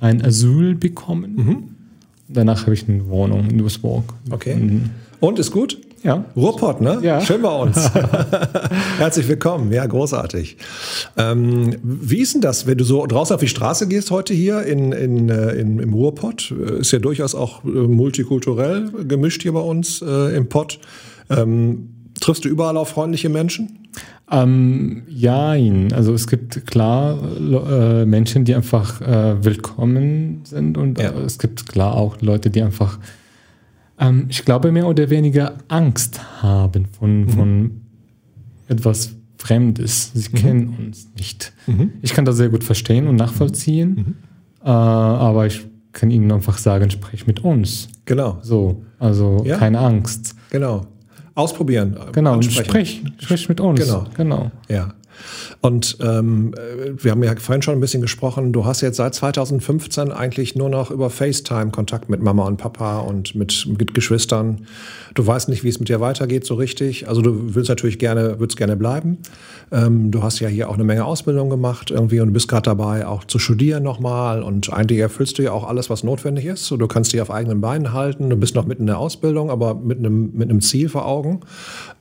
äh, 0.00 0.04
ein 0.04 0.24
Asyl 0.24 0.74
bekommen. 0.74 1.74
Danach 2.28 2.62
habe 2.62 2.74
ich 2.74 2.86
eine 2.88 3.08
Wohnung 3.08 3.48
in 3.48 3.58
Duisburg. 3.58 4.04
Mhm. 4.26 4.32
Okay. 4.32 4.54
Mhm. 4.54 4.90
Und 5.18 5.38
ist 5.38 5.50
gut? 5.50 5.78
Ja. 6.02 6.24
Ruhrpott, 6.36 6.80
ne? 6.80 6.98
Ja. 7.02 7.20
Schön 7.20 7.42
bei 7.42 7.50
uns. 7.54 7.90
Herzlich 8.98 9.26
willkommen. 9.28 9.72
Ja, 9.72 9.84
großartig. 9.86 10.56
Ähm, 11.16 11.76
wie 11.82 12.18
ist 12.20 12.34
denn 12.34 12.40
das, 12.40 12.66
wenn 12.66 12.78
du 12.78 12.84
so 12.84 13.04
draußen 13.06 13.34
auf 13.34 13.40
die 13.40 13.48
Straße 13.48 13.88
gehst 13.88 14.10
heute 14.10 14.32
hier 14.32 14.62
in, 14.62 14.92
in, 14.92 15.28
äh, 15.28 15.52
in, 15.54 15.80
im 15.80 15.92
Ruhrpott? 15.92 16.52
Äh, 16.52 16.80
Ist 16.80 16.92
ja 16.92 17.00
durchaus 17.00 17.34
auch 17.34 17.64
äh, 17.64 17.68
multikulturell 17.68 18.90
gemischt 19.08 19.42
hier 19.42 19.52
bei 19.52 19.60
uns 19.60 20.00
äh, 20.02 20.36
im 20.36 20.48
Pott. 20.48 20.78
Ähm, 21.30 21.88
triffst 22.20 22.44
du 22.44 22.48
überall 22.48 22.76
auf 22.76 22.90
freundliche 22.90 23.28
Menschen? 23.28 23.88
Ähm, 24.30 25.02
jein. 25.08 25.92
Also 25.92 26.12
es 26.12 26.26
gibt 26.28 26.66
klar 26.66 27.18
äh, 27.40 28.04
Menschen, 28.06 28.44
die 28.44 28.54
einfach 28.54 29.00
äh, 29.00 29.42
willkommen 29.44 30.42
sind 30.44 30.78
und 30.78 31.00
Ja. 31.00 31.10
es 31.26 31.38
gibt 31.38 31.66
klar 31.68 31.94
auch 31.94 32.20
Leute, 32.20 32.50
die 32.50 32.62
einfach, 32.62 32.98
ähm, 34.00 34.26
ich 34.28 34.44
glaube, 34.44 34.70
mehr 34.72 34.86
oder 34.86 35.10
weniger 35.10 35.54
Angst 35.68 36.20
haben 36.42 36.86
von, 36.86 37.20
Mhm. 37.22 37.28
von 37.30 37.70
etwas 38.68 39.14
Fremdes. 39.36 40.10
Sie 40.14 40.30
kennen 40.30 40.74
uns 40.78 41.08
nicht. 41.16 41.52
Mhm. 41.66 41.92
Ich 42.02 42.12
kann 42.12 42.24
das 42.24 42.36
sehr 42.36 42.48
gut 42.48 42.64
verstehen 42.64 43.06
und 43.06 43.16
nachvollziehen, 43.16 44.16
äh, 44.64 44.68
aber 44.68 45.46
ich 45.46 45.64
kann 45.92 46.10
ihnen 46.10 46.30
einfach 46.32 46.58
sagen, 46.58 46.90
sprich 46.90 47.26
mit 47.26 47.40
uns. 47.44 47.88
Genau, 48.04 48.38
So, 48.42 48.82
also 48.98 49.42
Ja. 49.46 49.56
keine 49.58 49.78
Angst. 49.78 50.34
genau. 50.50 50.86
Ausprobieren. 51.34 51.94
äh, 51.96 52.10
Genau, 52.12 52.32
ansprechen. 52.34 52.64
sprich, 52.68 53.02
sprich 53.20 53.48
mit 53.48 53.60
uns. 53.60 53.78
Genau. 53.80 54.04
genau. 54.16 54.50
Ja. 54.68 54.94
Und 55.60 55.98
ähm, 56.00 56.54
äh, 56.54 56.92
wir 57.02 57.10
haben 57.10 57.22
ja 57.22 57.34
vorhin 57.36 57.62
schon 57.62 57.74
ein 57.74 57.80
bisschen 57.80 58.02
gesprochen, 58.02 58.52
du 58.52 58.64
hast 58.64 58.80
jetzt 58.80 58.96
seit 58.96 59.14
2015 59.14 60.12
eigentlich 60.12 60.56
nur 60.56 60.68
noch 60.68 60.90
über 60.90 61.10
FaceTime 61.10 61.70
Kontakt 61.70 62.08
mit 62.08 62.22
Mama 62.22 62.46
und 62.46 62.56
Papa 62.56 63.00
und 63.00 63.34
mit, 63.34 63.66
mit 63.78 63.94
Geschwistern. 63.94 64.66
Du 65.14 65.26
weißt 65.26 65.48
nicht, 65.48 65.64
wie 65.64 65.68
es 65.68 65.80
mit 65.80 65.88
dir 65.88 66.00
weitergeht 66.00 66.46
so 66.46 66.54
richtig. 66.54 67.08
Also 67.08 67.22
du 67.22 67.54
willst 67.54 67.68
natürlich 67.68 67.98
gerne, 67.98 68.38
würdest 68.38 68.56
gerne 68.56 68.76
bleiben. 68.76 69.18
Ähm, 69.72 70.10
du 70.10 70.22
hast 70.22 70.40
ja 70.40 70.48
hier 70.48 70.68
auch 70.68 70.74
eine 70.74 70.84
Menge 70.84 71.04
Ausbildung 71.04 71.50
gemacht 71.50 71.90
irgendwie 71.90 72.20
und 72.20 72.32
bist 72.32 72.48
gerade 72.48 72.62
dabei, 72.62 73.06
auch 73.06 73.24
zu 73.24 73.38
studieren 73.38 73.82
nochmal. 73.82 74.42
Und 74.42 74.72
eigentlich 74.72 75.00
erfüllst 75.00 75.38
du 75.38 75.42
ja 75.42 75.52
auch 75.52 75.66
alles, 75.66 75.90
was 75.90 76.04
notwendig 76.04 76.46
ist. 76.46 76.70
Du 76.70 76.86
kannst 76.86 77.12
dich 77.12 77.20
auf 77.20 77.30
eigenen 77.30 77.60
Beinen 77.60 77.92
halten. 77.92 78.30
Du 78.30 78.36
bist 78.36 78.54
noch 78.54 78.66
mitten 78.66 78.82
in 78.82 78.86
der 78.86 78.98
Ausbildung, 78.98 79.50
aber 79.50 79.74
mit 79.74 79.98
einem, 79.98 80.30
mit 80.34 80.50
einem 80.50 80.60
Ziel 80.60 80.88
vor 80.88 81.06
Augen. 81.06 81.40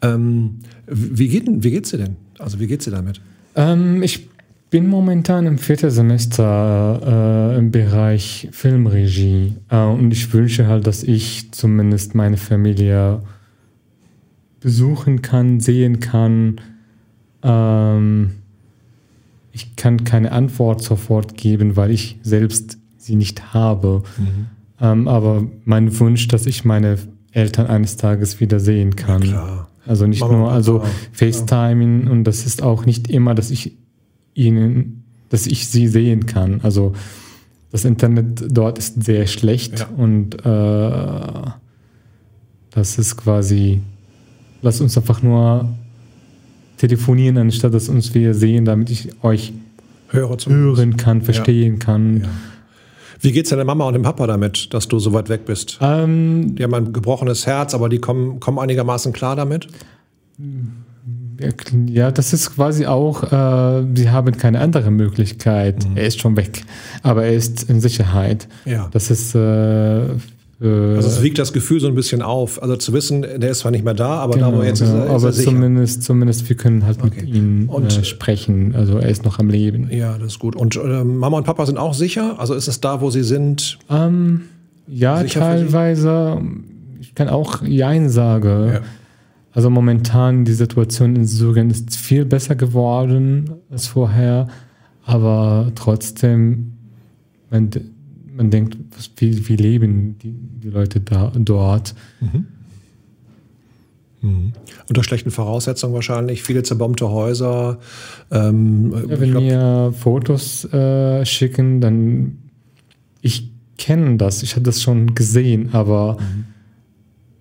Ähm, 0.02 0.60
wie, 0.88 1.28
geht, 1.28 1.46
wie 1.48 1.72
geht's 1.72 1.92
dir 1.92 1.98
denn? 1.98 2.16
Also 2.40 2.60
wie 2.60 2.68
geht's 2.68 2.86
dir 2.86 2.92
damit? 2.92 3.22
Ähm, 3.56 4.02
ich 4.04 4.30
bin 4.70 4.88
momentan 4.88 5.46
im 5.46 5.58
vierten 5.58 5.90
Semester 5.90 7.54
äh, 7.54 7.58
im 7.58 7.72
Bereich 7.72 8.50
Filmregie 8.52 9.54
äh, 9.70 9.84
und 9.84 10.12
ich 10.12 10.34
wünsche 10.34 10.68
halt, 10.68 10.88
dass 10.88 11.04
ich 11.04 11.52
zumindest 11.52 12.16
meine 12.16 12.38
Familie 12.38 13.22
besuchen 14.60 15.22
kann, 15.22 15.60
sehen 15.60 16.00
kann. 16.00 16.60
Ähm, 17.44 18.32
ich 19.52 19.76
kann 19.76 20.04
keine 20.04 20.32
Antwort 20.32 20.84
sofort 20.84 21.38
geben, 21.38 21.76
weil 21.76 21.92
ich 21.92 22.20
selbst 22.22 22.78
sie 22.98 23.16
nicht 23.16 23.54
habe. 23.54 24.04
Ähm, 24.82 25.08
aber 25.08 25.48
mein 25.66 25.98
Wunsch, 26.00 26.28
dass 26.28 26.46
ich 26.46 26.66
meine 26.66 26.98
Eltern 27.32 27.68
eines 27.68 27.98
Tages 27.98 28.40
wieder 28.40 28.60
sehen 28.60 28.96
kann. 28.96 29.22
klar. 29.22 29.70
Also 29.88 30.08
nicht 30.08 30.22
Mama 30.22 30.38
nur, 30.38 30.52
also 30.52 30.80
Papa. 30.80 30.90
FaceTiming 31.14 32.08
und 32.08 32.24
das 32.26 32.46
ist 32.46 32.62
auch 32.64 32.86
nicht 32.86 33.10
immer, 33.10 33.36
dass 33.36 33.52
ich 33.52 33.74
ihnen, 34.34 35.04
dass 35.30 35.48
ich 35.48 35.68
sie 35.68 35.88
sehen 35.88 36.26
kann. 36.26 36.62
Also 36.62 36.94
das 37.72 37.86
Internet 37.86 38.46
dort 38.50 38.78
ist 38.78 39.04
sehr 39.04 39.28
schlecht 39.28 39.80
Ja. 39.80 39.88
und 39.98 40.36
äh, 40.46 41.52
das 42.72 42.98
ist 42.98 43.18
quasi, 43.18 43.80
lass 44.62 44.80
uns 44.82 44.98
einfach 44.98 45.22
nur 45.24 45.68
telefonieren, 46.78 47.38
anstatt 47.38 47.74
dass 47.74 47.90
uns 47.90 48.14
wir 48.14 48.34
sehen, 48.34 48.66
damit 48.66 48.90
ich 48.90 49.10
euch 49.24 49.52
hören 50.10 50.96
kann, 50.98 51.22
verstehen 51.22 51.80
kann. 51.80 52.28
Wie 53.22 53.32
geht's 53.32 53.50
deiner 53.50 53.64
Mama 53.64 53.86
und 53.86 53.94
dem 53.94 54.04
Papa 54.04 54.28
damit, 54.28 54.74
dass 54.74 54.88
du 54.88 55.00
so 55.00 55.14
weit 55.14 55.30
weg 55.30 55.46
bist? 55.46 55.80
Ähm, 55.82 56.56
Die 56.56 56.64
haben 56.64 56.74
ein 56.74 56.94
gebrochenes 56.94 57.46
Herz, 57.48 57.74
aber 57.74 57.90
die 57.90 58.00
kommen, 58.00 58.40
kommen 58.40 58.60
einigermaßen 58.60 59.14
klar 59.14 59.36
damit? 59.36 59.68
ja, 61.88 62.12
das 62.12 62.34
ist 62.34 62.56
quasi 62.56 62.86
auch, 62.86 63.24
äh, 63.32 63.86
sie 63.96 64.10
haben 64.10 64.38
keine 64.38 64.60
andere 64.60 64.92
Möglichkeit. 64.92 65.88
Er 65.96 66.08
ist 66.08 66.20
schon 66.20 66.36
weg, 66.36 66.64
aber 67.04 67.26
er 67.26 67.34
ist 67.34 67.70
in 67.70 67.80
Sicherheit. 67.80 68.48
Ja. 68.66 68.90
Das 68.92 69.10
ist 69.12 69.36
äh, 69.36 70.10
Also 70.60 71.08
es 71.10 71.22
wiegt 71.22 71.38
das 71.38 71.54
Gefühl 71.54 71.80
so 71.80 71.88
ein 71.88 71.94
bisschen 71.94 72.24
auf. 72.24 72.62
Also 72.64 72.76
zu 72.78 72.92
wissen, 72.92 73.22
der 73.22 73.52
ist 73.52 73.60
zwar 73.60 73.72
nicht 73.72 73.86
mehr 73.86 73.94
da, 73.94 74.16
aber 74.16 74.40
da 74.40 74.52
wo 74.52 74.62
er 74.62 74.68
jetzt 74.70 74.82
ist, 74.82 74.92
genau. 74.92 75.04
er- 75.04 75.06
ist 75.06 75.12
aber 75.22 75.28
er 75.28 75.34
sicher. 75.34 75.52
zumindest, 75.52 76.02
zumindest 76.04 76.50
wir 76.50 76.56
können 76.56 76.84
halt 76.86 76.98
Okay. 77.04 77.22
mit 77.26 77.36
ihm 77.36 77.70
Und- 77.70 77.96
äh, 77.96 78.04
sprechen. 78.04 78.74
Also 78.76 78.98
er 78.98 79.08
ist 79.10 79.24
noch 79.24 79.38
am 79.38 79.50
Leben. 79.50 79.88
Ja, 79.92 80.18
das 80.18 80.34
ist 80.34 80.40
gut. 80.40 80.56
Und 80.56 80.76
äh, 80.76 81.04
Mama 81.04 81.38
und 81.38 81.44
Papa 81.44 81.66
sind 81.68 81.78
auch 81.78 81.94
sicher? 81.94 82.40
Also 82.40 82.56
ist 82.56 82.68
es 82.68 82.82
da, 82.82 83.02
wo 83.02 83.12
sie 83.12 83.22
sind? 83.22 83.78
Ähm, 83.90 84.42
ja, 84.88 85.22
teilweise. 85.24 86.42
Ich 87.02 87.14
kann 87.14 87.30
auch 87.30 87.62
Jein 87.64 88.10
sagen. 88.10 88.68
Ja. 88.74 88.80
Also 89.54 89.70
momentan 89.70 90.44
die 90.44 90.54
Situation 90.54 91.16
in 91.16 91.26
Syrien 91.26 91.70
ist 91.70 91.96
viel 91.98 92.26
besser 92.26 92.56
geworden 92.56 93.52
als 93.72 93.86
vorher, 93.88 94.48
aber 95.04 95.72
trotzdem, 95.76 96.74
d- 97.52 97.82
man 98.38 98.50
denkt, 98.52 98.78
was, 98.96 99.10
wie, 99.18 99.48
wie 99.50 99.56
leben 99.56 100.18
die, 100.20 100.32
die 100.64 100.70
Leute 100.70 101.00
da, 101.02 101.32
dort? 101.36 101.96
Unter 104.90 105.04
schlechten 105.04 105.32
Voraussetzungen 105.32 105.94
wahrscheinlich, 105.94 106.44
viele 106.44 106.64
zerbombte 106.64 107.10
Häuser. 107.10 107.80
Ähm, 108.32 108.92
Ja, 108.92 109.20
wenn 109.20 109.32
glaub, 109.32 109.44
mir 109.44 109.94
Fotos 109.98 110.66
äh, 110.74 111.26
schicken, 111.26 111.82
dann 111.82 112.38
ich 113.22 113.52
kenne 113.78 114.18
das, 114.18 114.44
ich 114.44 114.54
habe 114.56 114.64
das 114.64 114.82
schon 114.82 115.14
gesehen, 115.16 115.70
aber 115.74 116.18
Mhm. 116.20 116.46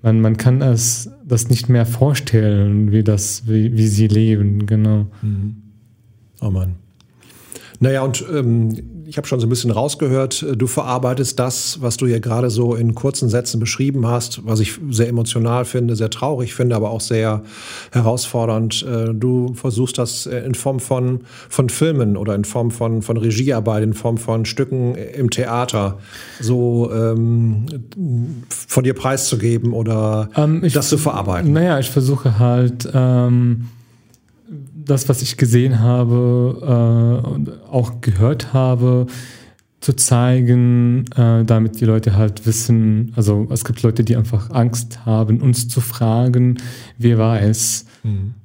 man, 0.02 0.20
man 0.20 0.36
kann 0.36 0.60
es 0.62 1.10
das 1.26 1.48
nicht 1.48 1.68
mehr 1.68 1.86
vorstellen, 1.86 2.92
wie 2.92 3.02
das, 3.02 3.48
wie, 3.48 3.76
wie 3.76 3.86
sie 3.88 4.06
leben, 4.06 4.66
genau. 4.66 5.06
oh 6.40 6.50
Mann. 6.50 6.76
Naja, 7.80 8.02
und 8.02 8.24
ähm, 8.32 8.74
ich 9.08 9.16
habe 9.16 9.26
schon 9.26 9.38
so 9.40 9.46
ein 9.46 9.50
bisschen 9.50 9.70
rausgehört, 9.70 10.42
äh, 10.42 10.56
du 10.56 10.66
verarbeitest 10.66 11.38
das, 11.38 11.78
was 11.80 11.96
du 11.96 12.06
hier 12.06 12.20
gerade 12.20 12.50
so 12.50 12.74
in 12.74 12.94
kurzen 12.94 13.28
Sätzen 13.28 13.60
beschrieben 13.60 14.06
hast, 14.06 14.44
was 14.44 14.60
ich 14.60 14.78
sehr 14.90 15.08
emotional 15.08 15.64
finde, 15.64 15.96
sehr 15.96 16.10
traurig 16.10 16.54
finde, 16.54 16.76
aber 16.76 16.90
auch 16.90 17.00
sehr 17.00 17.42
herausfordernd. 17.92 18.82
Äh, 18.82 19.14
du 19.14 19.54
versuchst 19.54 19.98
das 19.98 20.26
äh, 20.26 20.38
in 20.38 20.54
Form 20.54 20.80
von, 20.80 21.20
von 21.48 21.68
Filmen 21.68 22.16
oder 22.16 22.34
in 22.34 22.44
Form 22.44 22.70
von, 22.70 23.02
von 23.02 23.16
Regiearbeit, 23.16 23.82
in 23.82 23.94
Form 23.94 24.18
von 24.18 24.44
Stücken 24.44 24.94
im 24.94 25.30
Theater 25.30 25.98
so 26.40 26.90
ähm, 26.92 27.66
von 28.48 28.84
dir 28.84 28.94
preiszugeben 28.94 29.72
oder 29.72 30.28
Ähm, 30.36 30.62
das 30.72 30.88
zu 30.88 30.98
verarbeiten. 30.98 31.52
Naja, 31.52 31.78
ich 31.78 31.90
versuche 31.90 32.38
halt 32.38 32.88
ähm, 32.92 33.68
das, 34.86 35.08
was 35.08 35.22
ich 35.22 35.36
gesehen 35.36 35.80
habe 35.80 37.22
äh, 37.24 37.28
und 37.28 37.50
auch 37.70 38.00
gehört 38.00 38.52
habe, 38.52 39.06
zu 39.80 39.92
zeigen, 39.92 41.04
äh, 41.14 41.44
damit 41.44 41.80
die 41.80 41.84
Leute 41.84 42.16
halt 42.16 42.46
wissen, 42.46 43.12
also 43.14 43.46
es 43.50 43.64
gibt 43.64 43.82
Leute, 43.82 44.04
die 44.04 44.16
einfach 44.16 44.50
Angst 44.50 45.04
haben, 45.04 45.40
uns 45.40 45.68
zu 45.68 45.80
fragen, 45.80 46.56
wer 46.98 47.18
war 47.18 47.40
es? 47.40 47.86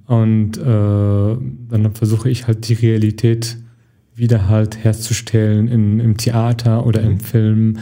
Und 0.08 0.58
äh, 0.58 0.62
dann 0.62 1.91
versuche 1.93 2.30
ich 2.30 2.47
halt 2.47 2.67
die 2.67 2.73
Realität 2.73 3.58
wieder 4.13 4.49
halt 4.49 4.84
herzustellen 4.84 5.67
in, 5.67 5.99
im 5.99 6.17
Theater 6.17 6.86
oder 6.86 7.01
im 7.01 7.19
Film. 7.19 7.77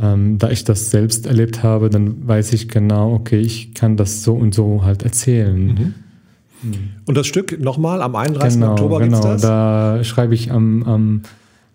Ähm, 0.00 0.38
da 0.38 0.50
ich 0.50 0.64
das 0.64 0.90
selbst 0.90 1.26
erlebt 1.26 1.62
habe, 1.62 1.90
dann 1.90 2.26
weiß 2.26 2.52
ich 2.52 2.68
genau, 2.68 3.12
okay, 3.14 3.40
ich 3.40 3.74
kann 3.74 3.96
das 3.96 4.22
so 4.22 4.34
und 4.34 4.54
so 4.54 4.84
halt 4.84 5.02
erzählen. 5.02 5.94
Und 7.06 7.16
das 7.16 7.26
Stück 7.26 7.60
nochmal 7.60 8.02
am 8.02 8.16
31. 8.16 8.60
Genau, 8.60 8.72
Oktober 8.72 8.98
genau. 9.00 9.20
gibt's 9.20 9.26
das? 9.26 9.42
Da 9.42 10.04
schreibe 10.04 10.34
ich 10.34 10.50
am, 10.52 10.82
am 10.84 11.22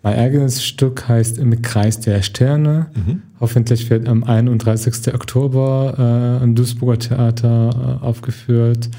mein 0.02 0.18
eigenes 0.18 0.64
Stück 0.64 1.10
heißt 1.10 1.38
Im 1.38 1.62
Kreis 1.62 2.00
der 2.00 2.22
Sterne. 2.22 2.88
Mhm. 2.96 3.22
Hoffentlich 3.42 3.90
wird 3.90 4.08
am 4.08 4.24
31. 4.24 5.14
Oktober 5.14 6.40
äh, 6.42 6.44
im 6.44 6.56
Duisburger 6.56 7.00
Theater 7.00 8.00
äh, 8.02 8.06
aufgeführt. 8.06 8.90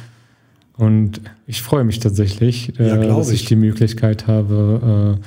Und 0.76 1.20
ich 1.46 1.62
freue 1.62 1.84
mich 1.84 2.00
tatsächlich, 2.00 2.72
Ja, 2.78 2.96
äh, 2.96 3.04
glaub 3.06 3.18
dass 3.18 3.30
ich 3.30 3.42
ich. 3.42 3.48
die 3.48 3.56
Möglichkeit 3.56 4.26
habe, 4.26 5.18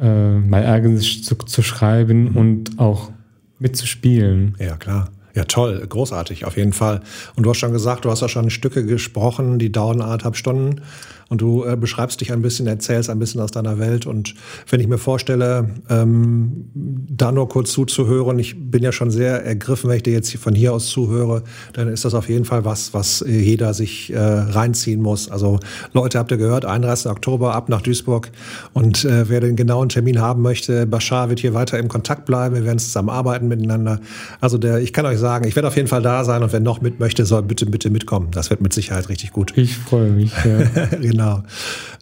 äh, 0.00 0.04
äh, 0.04 0.38
mein 0.40 0.64
eigenes 0.64 1.06
Stück 1.06 1.48
zu 1.48 1.62
schreiben 1.62 2.30
Mhm. 2.30 2.36
und 2.36 2.78
auch 2.78 3.10
mitzuspielen. 3.58 4.54
Ja, 4.58 4.76
klar. 4.76 5.10
Ja, 5.36 5.44
toll, 5.44 5.86
großartig, 5.86 6.46
auf 6.46 6.56
jeden 6.56 6.72
Fall. 6.72 7.02
Und 7.36 7.42
du 7.42 7.50
hast 7.50 7.58
schon 7.58 7.72
gesagt, 7.72 8.06
du 8.06 8.10
hast 8.10 8.22
ja 8.22 8.28
schon 8.28 8.48
Stücke 8.48 8.86
gesprochen, 8.86 9.58
die 9.58 9.70
dauern 9.70 10.00
anderthalb 10.00 10.34
Stunden. 10.34 10.80
Und 11.28 11.40
du 11.40 11.64
äh, 11.64 11.76
beschreibst 11.76 12.20
dich 12.20 12.32
ein 12.32 12.40
bisschen, 12.40 12.68
erzählst 12.68 13.10
ein 13.10 13.18
bisschen 13.18 13.40
aus 13.40 13.50
deiner 13.50 13.80
Welt. 13.80 14.06
Und 14.06 14.34
wenn 14.70 14.78
ich 14.78 14.86
mir 14.86 14.98
vorstelle, 14.98 15.70
ähm, 15.90 16.70
da 16.72 17.32
nur 17.32 17.48
kurz 17.48 17.72
zuzuhören, 17.72 18.38
ich 18.38 18.70
bin 18.70 18.84
ja 18.84 18.92
schon 18.92 19.10
sehr 19.10 19.44
ergriffen, 19.44 19.90
wenn 19.90 19.96
ich 19.96 20.04
dir 20.04 20.12
jetzt 20.12 20.32
von 20.36 20.54
hier 20.54 20.72
aus 20.72 20.86
zuhöre, 20.86 21.42
dann 21.72 21.88
ist 21.88 22.04
das 22.04 22.14
auf 22.14 22.28
jeden 22.28 22.44
Fall 22.44 22.64
was, 22.64 22.94
was 22.94 23.22
äh, 23.22 23.30
jeder 23.30 23.74
sich 23.74 24.12
äh, 24.12 24.18
reinziehen 24.18 25.02
muss. 25.02 25.28
Also 25.28 25.58
Leute, 25.92 26.18
habt 26.20 26.30
ihr 26.30 26.36
gehört, 26.36 26.64
31. 26.64 27.10
Oktober 27.10 27.54
ab 27.54 27.68
nach 27.68 27.82
Duisburg. 27.82 28.30
Und 28.72 29.04
äh, 29.04 29.28
wer 29.28 29.40
den 29.40 29.56
genauen 29.56 29.88
Termin 29.88 30.20
haben 30.20 30.42
möchte, 30.42 30.86
Bashar 30.86 31.28
wird 31.28 31.40
hier 31.40 31.54
weiter 31.54 31.78
im 31.78 31.88
Kontakt 31.88 32.26
bleiben. 32.26 32.54
Wir 32.54 32.64
werden 32.64 32.78
zusammen 32.78 33.08
arbeiten 33.08 33.48
miteinander. 33.48 34.00
Also 34.40 34.58
der, 34.58 34.78
ich 34.78 34.92
kann 34.92 35.06
euch 35.06 35.18
sagen, 35.18 35.46
ich 35.48 35.56
werde 35.56 35.66
auf 35.66 35.76
jeden 35.76 35.88
Fall 35.88 36.02
da 36.02 36.24
sein 36.24 36.44
und 36.44 36.52
wer 36.52 36.60
noch 36.60 36.80
mit 36.80 37.00
möchte, 37.00 37.26
soll 37.26 37.42
bitte, 37.42 37.66
bitte 37.66 37.90
mitkommen. 37.90 38.28
Das 38.30 38.50
wird 38.50 38.60
mit 38.60 38.72
Sicherheit 38.72 39.08
richtig 39.08 39.32
gut. 39.32 39.52
Ich 39.56 39.76
freue 39.76 40.10
mich. 40.10 40.32
Ja. 40.44 40.86
genau. 41.16 41.42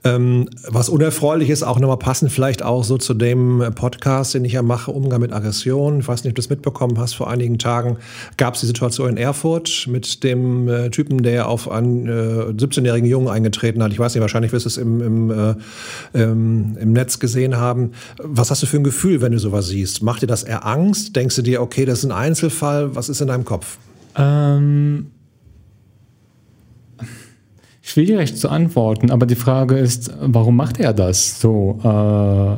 Ähm, 0.05 0.48
was 0.68 0.88
unerfreulich 0.88 1.48
ist, 1.48 1.62
auch 1.62 1.79
nochmal 1.79 1.98
passend 1.98 2.31
vielleicht 2.31 2.62
auch 2.62 2.85
so 2.85 2.98
zu 2.98 3.14
dem 3.14 3.64
Podcast, 3.74 4.35
den 4.35 4.44
ich 4.44 4.53
ja 4.53 4.62
mache, 4.62 4.90
Umgang 4.90 5.20
mit 5.20 5.33
Aggression. 5.33 6.00
Ich 6.00 6.09
weiß 6.09 6.24
nicht, 6.24 6.33
ob 6.33 6.35
du 6.35 6.42
das 6.42 6.50
mitbekommen 6.50 6.98
hast, 6.98 7.14
vor 7.14 7.31
einigen 7.31 7.59
Tagen 7.59 7.96
gab 8.37 8.55
es 8.55 8.61
die 8.61 8.66
Situation 8.66 9.09
in 9.11 9.16
Erfurt 9.16 9.87
mit 9.88 10.22
dem 10.22 10.68
äh, 10.68 10.90
Typen, 10.90 11.22
der 11.22 11.48
auf 11.48 11.70
einen 11.70 12.07
äh, 12.07 12.11
17-jährigen 12.53 13.09
Jungen 13.09 13.29
eingetreten 13.29 13.83
hat. 13.83 13.92
Ich 13.92 13.98
weiß 13.98 14.14
nicht, 14.14 14.20
wahrscheinlich 14.20 14.53
wirst 14.53 14.66
du 14.66 14.68
es 14.68 14.77
im, 14.77 15.00
im, 15.00 15.31
äh, 15.31 15.55
ähm, 16.14 16.77
im 16.79 16.92
Netz 16.92 17.18
gesehen 17.18 17.57
haben. 17.57 17.92
Was 18.18 18.50
hast 18.50 18.62
du 18.62 18.66
für 18.66 18.77
ein 18.77 18.85
Gefühl, 18.85 19.20
wenn 19.20 19.33
du 19.33 19.38
sowas 19.38 19.68
siehst? 19.68 20.03
Macht 20.03 20.22
dir 20.22 20.27
das 20.27 20.42
eher 20.42 20.66
Angst? 20.66 21.16
Denkst 21.16 21.37
du 21.37 21.42
dir, 21.42 21.62
okay, 21.62 21.85
das 21.85 22.00
ist 22.00 22.05
ein 22.05 22.12
Einzelfall? 22.12 22.94
Was 22.94 23.09
ist 23.09 23.20
in 23.20 23.29
deinem 23.29 23.44
Kopf? 23.44 23.79
Ähm, 24.16 25.07
schwierig 27.84 28.34
zu 28.34 28.48
antworten, 28.48 29.10
aber 29.10 29.26
die 29.26 29.34
Frage 29.34 29.76
ist, 29.76 30.10
warum 30.18 30.56
macht 30.56 30.80
er 30.80 30.94
das 30.94 31.38
so? 31.38 31.78
Äh, 31.84 32.56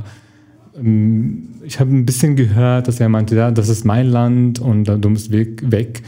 ich 1.64 1.80
habe 1.80 1.90
ein 1.90 2.06
bisschen 2.06 2.36
gehört, 2.36 2.86
dass 2.86 3.00
er 3.00 3.08
meinte, 3.08 3.34
ja, 3.34 3.50
das 3.50 3.68
ist 3.68 3.84
mein 3.84 4.06
Land 4.06 4.60
und 4.60 4.88
äh, 4.88 4.98
du 4.98 5.08
musst 5.10 5.32
weg. 5.32 5.68
weg. 5.68 6.02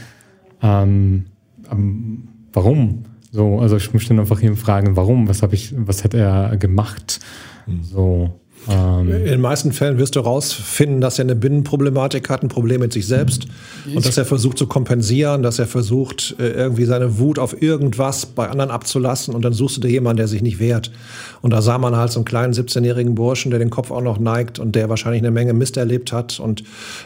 Ähm, 0.61 1.25
ähm, 1.69 2.29
warum? 2.53 3.03
So, 3.31 3.59
also 3.59 3.75
ich 3.75 3.93
möchte 3.93 4.13
einfach 4.13 4.41
ihn 4.41 4.55
fragen, 4.55 4.95
warum? 4.95 5.27
Was 5.27 5.41
habe 5.41 5.53
ich, 5.53 5.73
was 5.75 6.03
hat 6.05 6.13
er 6.13 6.55
gemacht? 6.55 7.19
So. 7.81 8.39
Ähm, 8.67 9.09
In 9.09 9.25
den 9.25 9.41
meisten 9.41 9.71
Fällen 9.71 9.97
wirst 9.97 10.15
du 10.15 10.19
rausfinden, 10.19 11.01
dass 11.01 11.19
er 11.19 11.25
eine 11.25 11.35
Binnenproblematik 11.35 12.29
hat, 12.29 12.43
ein 12.43 12.49
Problem 12.49 12.81
mit 12.81 12.93
sich 12.93 13.07
selbst 13.07 13.47
und 13.93 14.05
dass 14.05 14.17
er 14.17 14.25
versucht 14.25 14.57
zu 14.57 14.67
kompensieren, 14.67 15.43
dass 15.43 15.59
er 15.59 15.67
versucht, 15.67 16.35
äh, 16.39 16.49
irgendwie 16.49 16.85
seine 16.85 17.19
Wut 17.19 17.39
auf 17.39 17.61
irgendwas 17.61 18.25
bei 18.25 18.49
anderen 18.49 18.71
abzulassen 18.71 19.33
und 19.33 19.43
dann 19.43 19.53
suchst 19.53 19.77
du 19.77 19.81
dir 19.81 19.89
jemanden, 19.89 20.17
der 20.17 20.27
sich 20.27 20.41
nicht 20.41 20.59
wehrt. 20.59 20.91
Und 21.41 21.51
da 21.51 21.61
sah 21.61 21.77
man 21.77 21.95
halt 21.95 22.11
so 22.11 22.19
einen 22.19 22.25
kleinen 22.25 22.53
17-jährigen 22.53 23.15
Burschen, 23.15 23.49
der 23.49 23.59
den 23.59 23.69
Kopf 23.69 23.91
auch 23.91 24.01
noch 24.01 24.19
neigt 24.19 24.59
und 24.59 24.75
der 24.75 24.89
wahrscheinlich 24.89 25.21
eine 25.21 25.31
Menge 25.31 25.53
Mist 25.53 25.77
erlebt 25.77 26.11
hat 26.11 26.39
und 26.39 26.63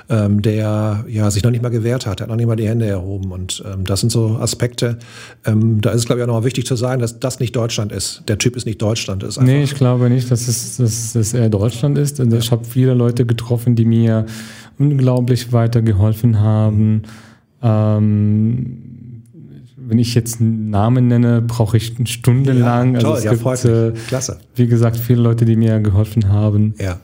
ähm, 0.09 0.41
der 0.41 1.05
ja 1.07 1.29
sich 1.29 1.43
noch 1.43 1.51
nicht 1.51 1.61
mal 1.61 1.69
gewehrt 1.69 2.05
hat, 2.05 2.19
er 2.19 2.23
hat 2.23 2.29
noch 2.29 2.35
nicht 2.35 2.47
mal 2.47 2.55
die 2.55 2.67
Hände 2.67 2.87
erhoben. 2.87 3.31
Und 3.31 3.63
ähm, 3.71 3.85
das 3.85 3.99
sind 3.99 4.11
so 4.11 4.37
Aspekte, 4.39 4.97
ähm, 5.45 5.81
da 5.81 5.91
ist 5.91 6.01
es, 6.01 6.05
glaube 6.05 6.21
ich, 6.21 6.23
auch 6.27 6.33
noch 6.33 6.43
wichtig 6.43 6.65
zu 6.65 6.75
sagen, 6.75 7.01
dass 7.01 7.19
das 7.19 7.39
nicht 7.39 7.55
Deutschland 7.55 7.91
ist. 7.91 8.23
Der 8.27 8.37
Typ 8.37 8.55
ist 8.55 8.65
nicht 8.65 8.81
Deutschland. 8.81 9.23
Ist 9.23 9.39
Nee, 9.41 9.63
ich 9.63 9.75
glaube 9.75 10.09
nicht, 10.09 10.31
dass 10.31 10.47
es, 10.47 10.77
dass 10.77 11.15
es 11.15 11.33
eher 11.33 11.49
Deutschland 11.53 11.97
ist. 11.97 12.19
Und 12.19 12.33
Ich 12.33 12.51
habe 12.51 12.65
viele 12.65 12.93
Leute 12.93 13.25
getroffen, 13.25 13.75
die 13.75 13.85
mir 13.85 14.25
unglaublich 14.79 15.53
weitergeholfen 15.53 16.39
haben. 16.39 17.03
Ähm, 17.61 19.23
wenn 19.75 19.99
ich 19.99 20.15
jetzt 20.15 20.39
einen 20.39 20.69
Namen 20.69 21.07
nenne, 21.07 21.41
brauche 21.41 21.77
ich 21.77 21.93
stundenlang. 22.05 22.95
Ja, 22.95 22.99
toll, 23.01 23.13
also 23.15 23.29
es 23.29 23.63
ja, 23.63 23.91
gibt, 23.91 23.97
äh. 23.97 24.07
Klasse. 24.07 24.39
wie 24.55 24.67
gesagt, 24.67 24.97
viele 24.97 25.21
Leute, 25.21 25.45
die 25.45 25.55
mir 25.55 25.79
geholfen 25.79 26.29
haben. 26.29 26.73
Ja. 26.79 26.99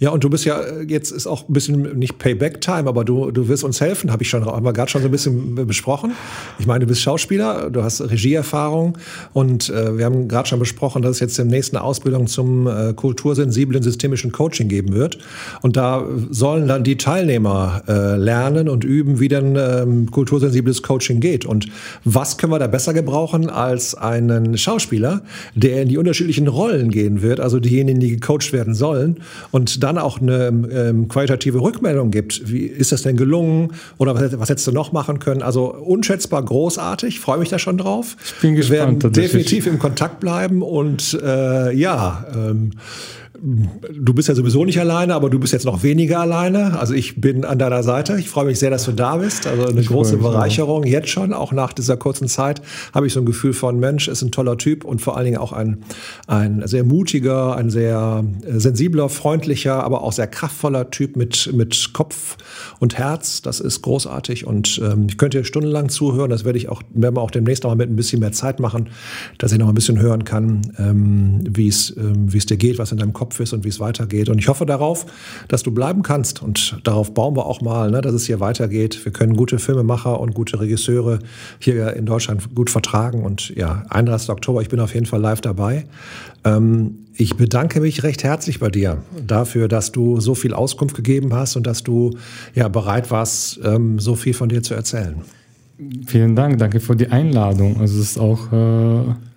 Ja. 0.00 0.10
und 0.10 0.24
du 0.24 0.30
bist 0.30 0.44
ja, 0.44 0.60
jetzt 0.86 1.10
ist 1.10 1.26
auch 1.26 1.48
ein 1.48 1.52
bisschen 1.52 1.98
nicht 1.98 2.18
Payback-Time, 2.18 2.88
aber 2.88 3.04
du, 3.04 3.30
du 3.30 3.48
wirst 3.48 3.64
uns 3.64 3.80
helfen, 3.80 4.10
habe 4.10 4.22
ich 4.22 4.28
schon, 4.28 4.44
haben 4.44 4.64
wir 4.64 4.72
gerade 4.72 4.90
schon 4.90 5.02
so 5.02 5.08
ein 5.08 5.10
bisschen 5.10 5.54
besprochen. 5.66 6.12
Ich 6.58 6.66
meine, 6.66 6.80
du 6.80 6.86
bist 6.86 7.02
Schauspieler, 7.02 7.70
du 7.70 7.82
hast 7.82 8.00
Regieerfahrung 8.00 8.98
und 9.32 9.70
äh, 9.70 9.96
wir 9.96 10.04
haben 10.04 10.28
gerade 10.28 10.48
schon 10.48 10.58
besprochen, 10.58 11.02
dass 11.02 11.12
es 11.12 11.20
jetzt 11.20 11.38
demnächst 11.38 11.74
eine 11.74 11.82
Ausbildung 11.84 12.26
zum 12.26 12.66
äh, 12.66 12.92
kultursensiblen 12.94 13.82
systemischen 13.82 14.32
Coaching 14.32 14.68
geben 14.68 14.92
wird. 14.94 15.18
Und 15.62 15.76
da 15.76 16.04
sollen 16.30 16.68
dann 16.68 16.84
die 16.84 16.96
Teilnehmer 16.96 17.82
äh, 17.88 18.16
lernen 18.16 18.68
und 18.68 18.84
üben, 18.84 19.20
wie 19.20 19.28
denn 19.28 19.56
ähm, 19.56 20.10
kultursensibles 20.10 20.82
Coaching 20.82 21.20
geht. 21.20 21.44
Und 21.44 21.66
was 22.04 22.38
können 22.38 22.52
wir 22.52 22.58
da 22.58 22.66
besser 22.66 22.94
gebrauchen 22.94 23.50
als 23.50 23.94
einen 23.94 24.56
Schauspieler, 24.56 25.22
der 25.54 25.82
in 25.82 25.88
die 25.88 25.98
unterschiedlichen 25.98 26.48
Rollen 26.48 26.90
gehen 26.90 27.22
wird, 27.22 27.40
also 27.40 27.60
diejenigen, 27.60 28.00
die 28.00 28.10
gecoacht 28.10 28.52
werden 28.52 28.74
sollen 28.74 29.18
und 29.50 29.57
dann 29.82 29.98
auch 29.98 30.20
eine 30.20 30.46
ähm, 30.48 31.08
qualitative 31.08 31.60
Rückmeldung 31.60 32.10
gibt. 32.10 32.50
Wie 32.50 32.66
ist 32.66 32.92
das 32.92 33.02
denn 33.02 33.16
gelungen 33.16 33.72
oder 33.98 34.14
was, 34.14 34.38
was 34.38 34.48
hättest 34.48 34.66
du 34.66 34.72
noch 34.72 34.92
machen 34.92 35.18
können? 35.18 35.42
Also 35.42 35.74
unschätzbar 35.74 36.42
großartig, 36.42 37.20
freue 37.20 37.38
mich 37.38 37.48
da 37.48 37.58
schon 37.58 37.78
drauf. 37.78 38.16
Ich 38.24 38.40
bin 38.40 38.54
gespannt. 38.54 39.02
Wir 39.02 39.02
werden 39.02 39.12
definitiv 39.12 39.66
im 39.66 39.78
Kontakt 39.78 40.20
bleiben 40.20 40.62
und 40.62 41.18
äh, 41.22 41.72
ja, 41.72 42.26
ähm, 42.34 42.72
du 43.40 44.14
bist 44.14 44.28
ja 44.28 44.34
sowieso 44.34 44.64
nicht 44.64 44.80
alleine, 44.80 45.14
aber 45.14 45.30
du 45.30 45.38
bist 45.38 45.52
jetzt 45.52 45.64
noch 45.64 45.82
weniger 45.82 46.20
alleine. 46.20 46.78
Also 46.78 46.94
ich 46.94 47.20
bin 47.20 47.44
an 47.44 47.58
deiner 47.58 47.82
Seite. 47.82 48.18
Ich 48.18 48.28
freue 48.28 48.46
mich 48.46 48.58
sehr, 48.58 48.70
dass 48.70 48.84
du 48.84 48.92
da 48.92 49.16
bist. 49.16 49.46
Also 49.46 49.66
eine 49.66 49.80
ich 49.80 49.88
große 49.88 50.16
Bereicherung 50.16 50.82
auch. 50.82 50.86
jetzt 50.86 51.08
schon. 51.08 51.32
Auch 51.32 51.52
nach 51.52 51.72
dieser 51.72 51.96
kurzen 51.96 52.28
Zeit 52.28 52.60
habe 52.92 53.06
ich 53.06 53.12
so 53.12 53.20
ein 53.20 53.26
Gefühl 53.26 53.52
von 53.52 53.78
Mensch, 53.78 54.08
ist 54.08 54.22
ein 54.22 54.32
toller 54.32 54.58
Typ 54.58 54.84
und 54.84 55.00
vor 55.00 55.16
allen 55.16 55.26
Dingen 55.26 55.38
auch 55.38 55.52
ein, 55.52 55.78
ein 56.26 56.66
sehr 56.66 56.84
mutiger, 56.84 57.56
ein 57.56 57.70
sehr 57.70 58.24
äh, 58.44 58.58
sensibler, 58.58 59.08
freundlicher, 59.08 59.84
aber 59.84 60.02
auch 60.02 60.12
sehr 60.12 60.26
kraftvoller 60.26 60.90
Typ 60.90 61.16
mit, 61.16 61.50
mit 61.52 61.92
Kopf 61.92 62.36
und 62.80 62.98
Herz. 62.98 63.42
Das 63.42 63.60
ist 63.60 63.82
großartig 63.82 64.46
und 64.46 64.80
ähm, 64.84 65.06
ich 65.08 65.16
könnte 65.16 65.38
dir 65.38 65.44
stundenlang 65.44 65.88
zuhören. 65.88 66.30
Das 66.30 66.44
werde 66.44 66.58
ich 66.58 66.68
auch, 66.68 66.82
werden 66.92 67.16
wir 67.16 67.22
auch 67.22 67.30
demnächst 67.30 67.62
noch 67.64 67.70
mal 67.70 67.76
mit 67.76 67.90
ein 67.90 67.96
bisschen 67.96 68.20
mehr 68.20 68.32
Zeit 68.32 68.58
machen, 68.60 68.88
dass 69.38 69.52
ich 69.52 69.58
noch 69.58 69.68
ein 69.68 69.74
bisschen 69.74 70.00
hören 70.00 70.24
kann, 70.24 70.72
ähm, 70.78 71.40
wie 71.48 71.68
es, 71.68 71.96
ähm, 71.96 72.32
wie 72.32 72.38
es 72.38 72.46
dir 72.46 72.56
geht, 72.56 72.78
was 72.78 72.92
in 72.92 72.98
deinem 72.98 73.12
Kopf 73.12 73.27
Kopf 73.28 73.40
ist 73.40 73.52
und 73.52 73.64
wie 73.64 73.68
es 73.68 73.78
weitergeht. 73.78 74.30
Und 74.30 74.38
ich 74.38 74.48
hoffe 74.48 74.64
darauf, 74.64 75.04
dass 75.48 75.62
du 75.62 75.70
bleiben 75.70 76.02
kannst. 76.02 76.42
Und 76.42 76.80
darauf 76.84 77.12
bauen 77.12 77.36
wir 77.36 77.44
auch 77.44 77.60
mal, 77.60 77.90
ne, 77.90 78.00
dass 78.00 78.14
es 78.14 78.24
hier 78.24 78.40
weitergeht. 78.40 79.04
Wir 79.04 79.12
können 79.12 79.36
gute 79.36 79.58
Filmemacher 79.58 80.18
und 80.18 80.34
gute 80.34 80.58
Regisseure 80.60 81.18
hier 81.58 81.92
in 81.94 82.06
Deutschland 82.06 82.54
gut 82.54 82.70
vertragen. 82.70 83.22
Und 83.22 83.50
ja, 83.50 83.84
31. 83.90 84.30
Oktober, 84.30 84.62
ich 84.62 84.68
bin 84.68 84.80
auf 84.80 84.94
jeden 84.94 85.06
Fall 85.06 85.20
live 85.20 85.42
dabei. 85.42 85.84
Ähm, 86.44 87.00
ich 87.14 87.36
bedanke 87.36 87.80
mich 87.80 88.02
recht 88.02 88.24
herzlich 88.24 88.60
bei 88.60 88.70
dir 88.70 89.02
dafür, 89.26 89.68
dass 89.68 89.92
du 89.92 90.20
so 90.20 90.34
viel 90.34 90.54
Auskunft 90.54 90.96
gegeben 90.96 91.34
hast 91.34 91.56
und 91.56 91.66
dass 91.66 91.82
du 91.82 92.16
ja 92.54 92.68
bereit 92.68 93.10
warst, 93.10 93.60
ähm, 93.62 93.98
so 93.98 94.14
viel 94.14 94.32
von 94.32 94.48
dir 94.48 94.62
zu 94.62 94.72
erzählen. 94.74 95.16
Vielen 96.06 96.34
Dank, 96.34 96.58
danke 96.58 96.80
für 96.80 96.96
die 96.96 97.08
Einladung. 97.08 97.80
Also 97.80 98.00
es 98.00 98.10
ist 98.10 98.18
auch 98.18 98.52
äh 98.52 99.27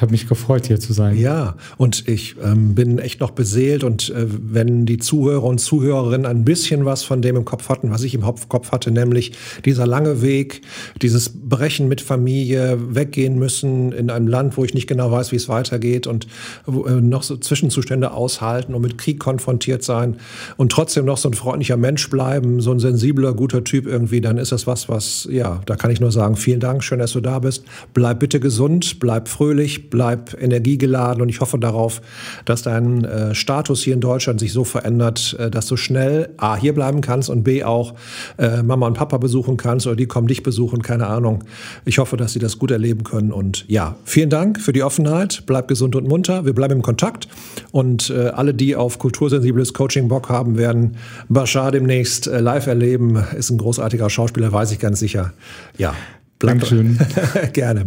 ich 0.00 0.02
habe 0.02 0.12
mich 0.12 0.28
gefreut, 0.28 0.66
hier 0.66 0.80
zu 0.80 0.94
sein. 0.94 1.18
Ja, 1.18 1.56
und 1.76 2.08
ich 2.08 2.36
ähm, 2.42 2.74
bin 2.74 2.98
echt 2.98 3.20
noch 3.20 3.32
beseelt. 3.32 3.84
Und 3.84 4.08
äh, 4.08 4.24
wenn 4.28 4.86
die 4.86 4.96
Zuhörer 4.96 5.44
und 5.44 5.58
Zuhörerinnen 5.58 6.24
ein 6.24 6.42
bisschen 6.42 6.86
was 6.86 7.02
von 7.02 7.20
dem 7.20 7.36
im 7.36 7.44
Kopf 7.44 7.68
hatten, 7.68 7.90
was 7.90 8.02
ich 8.02 8.14
im 8.14 8.22
Kopf 8.22 8.72
hatte, 8.72 8.90
nämlich 8.90 9.32
dieser 9.66 9.86
lange 9.86 10.22
Weg, 10.22 10.62
dieses 11.02 11.28
Brechen 11.28 11.86
mit 11.86 12.00
Familie, 12.00 12.78
weggehen 12.94 13.38
müssen 13.38 13.92
in 13.92 14.08
einem 14.08 14.26
Land, 14.26 14.56
wo 14.56 14.64
ich 14.64 14.72
nicht 14.72 14.86
genau 14.86 15.12
weiß, 15.12 15.32
wie 15.32 15.36
es 15.36 15.50
weitergeht 15.50 16.06
und 16.06 16.26
äh, 16.66 16.92
noch 16.92 17.22
so 17.22 17.36
Zwischenzustände 17.36 18.12
aushalten 18.12 18.74
und 18.74 18.80
mit 18.80 18.96
Krieg 18.96 19.20
konfrontiert 19.20 19.82
sein 19.82 20.16
und 20.56 20.72
trotzdem 20.72 21.04
noch 21.04 21.18
so 21.18 21.28
ein 21.28 21.34
freundlicher 21.34 21.76
Mensch 21.76 22.08
bleiben, 22.08 22.62
so 22.62 22.72
ein 22.72 22.80
sensibler, 22.80 23.34
guter 23.34 23.64
Typ 23.64 23.86
irgendwie, 23.86 24.22
dann 24.22 24.38
ist 24.38 24.50
das 24.50 24.66
was, 24.66 24.88
was, 24.88 25.28
ja, 25.30 25.60
da 25.66 25.76
kann 25.76 25.90
ich 25.90 26.00
nur 26.00 26.10
sagen, 26.10 26.36
vielen 26.36 26.60
Dank, 26.60 26.82
schön, 26.82 27.00
dass 27.00 27.12
du 27.12 27.20
da 27.20 27.38
bist. 27.38 27.64
Bleib 27.92 28.20
bitte 28.20 28.40
gesund, 28.40 28.98
bleib 28.98 29.28
fröhlich, 29.28 29.89
bleib 29.90 30.40
energiegeladen 30.40 31.22
und 31.22 31.28
ich 31.28 31.40
hoffe 31.40 31.58
darauf, 31.58 32.00
dass 32.44 32.62
dein 32.62 33.04
äh, 33.04 33.34
Status 33.34 33.82
hier 33.82 33.94
in 33.94 34.00
Deutschland 34.00 34.40
sich 34.40 34.52
so 34.52 34.64
verändert, 34.64 35.36
äh, 35.38 35.50
dass 35.50 35.66
du 35.66 35.76
schnell 35.76 36.30
A, 36.36 36.56
hier 36.56 36.74
bleiben 36.74 37.00
kannst 37.00 37.28
und 37.28 37.42
B, 37.42 37.64
auch 37.64 37.94
äh, 38.38 38.62
Mama 38.62 38.86
und 38.86 38.94
Papa 38.94 39.18
besuchen 39.18 39.56
kannst 39.56 39.86
oder 39.86 39.96
die 39.96 40.06
kommen 40.06 40.28
dich 40.28 40.42
besuchen, 40.42 40.82
keine 40.82 41.06
Ahnung. 41.06 41.44
Ich 41.84 41.98
hoffe, 41.98 42.16
dass 42.16 42.32
sie 42.32 42.38
das 42.38 42.58
gut 42.58 42.70
erleben 42.70 43.04
können 43.04 43.32
und 43.32 43.64
ja, 43.68 43.96
vielen 44.04 44.30
Dank 44.30 44.60
für 44.60 44.72
die 44.72 44.82
Offenheit, 44.82 45.42
bleib 45.46 45.68
gesund 45.68 45.96
und 45.96 46.06
munter, 46.06 46.44
wir 46.44 46.54
bleiben 46.54 46.74
im 46.74 46.82
Kontakt 46.82 47.28
und 47.72 48.10
äh, 48.10 48.28
alle, 48.28 48.54
die 48.54 48.76
auf 48.76 48.98
kultursensibles 48.98 49.74
Coaching 49.74 50.08
Bock 50.08 50.28
haben, 50.28 50.56
werden 50.56 50.96
Bashar 51.28 51.72
demnächst 51.72 52.26
äh, 52.26 52.40
live 52.40 52.66
erleben, 52.66 53.22
ist 53.36 53.50
ein 53.50 53.58
großartiger 53.58 54.08
Schauspieler, 54.08 54.52
weiß 54.52 54.72
ich 54.72 54.78
ganz 54.78 55.00
sicher. 55.00 55.32
Ja, 55.76 55.94
Bleib, 56.40 56.54
Dankeschön. 56.54 56.98
gerne. 57.52 57.86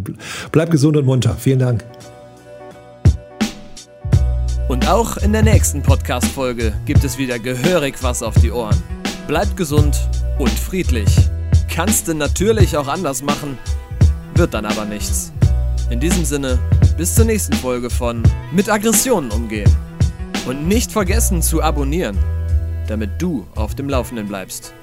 Bleib 0.52 0.70
gesund 0.70 0.96
und 0.96 1.06
munter. 1.06 1.36
Vielen 1.40 1.60
Dank. 1.60 1.84
Und 4.70 4.88
auch 4.88 5.18
in 5.18 5.34
der 5.34 5.42
nächsten 5.42 5.82
Podcast-Folge 5.82 6.72
gibt 6.86 7.04
es 7.04 7.18
wieder 7.18 7.40
gehörig 7.40 7.96
was 8.02 8.22
auf 8.22 8.36
die 8.36 8.52
Ohren. 8.52 8.78
Bleibt 9.28 9.58
gesund 9.58 9.98
und 10.38 10.52
friedlich. 10.52 11.10
Kannst 11.68 12.08
du 12.08 12.14
natürlich 12.14 12.78
auch 12.78 12.88
anders 12.88 13.24
machen, 13.24 13.58
wird 14.36 14.54
dann 14.54 14.66
aber 14.66 14.86
nichts. 14.86 15.34
In 15.90 16.00
diesem 16.00 16.24
Sinne, 16.24 16.60
bis 16.96 17.16
zur 17.16 17.26
nächsten 17.26 17.54
Folge 17.54 17.90
von 17.90 18.22
Mit 18.52 18.70
Aggressionen 18.70 19.32
umgehen. 19.32 19.72
Und 20.46 20.68
nicht 20.68 20.92
vergessen 20.92 21.42
zu 21.42 21.64
abonnieren, 21.64 22.18
damit 22.88 23.10
du 23.20 23.48
auf 23.56 23.74
dem 23.74 23.90
Laufenden 23.90 24.28
bleibst. 24.28 24.74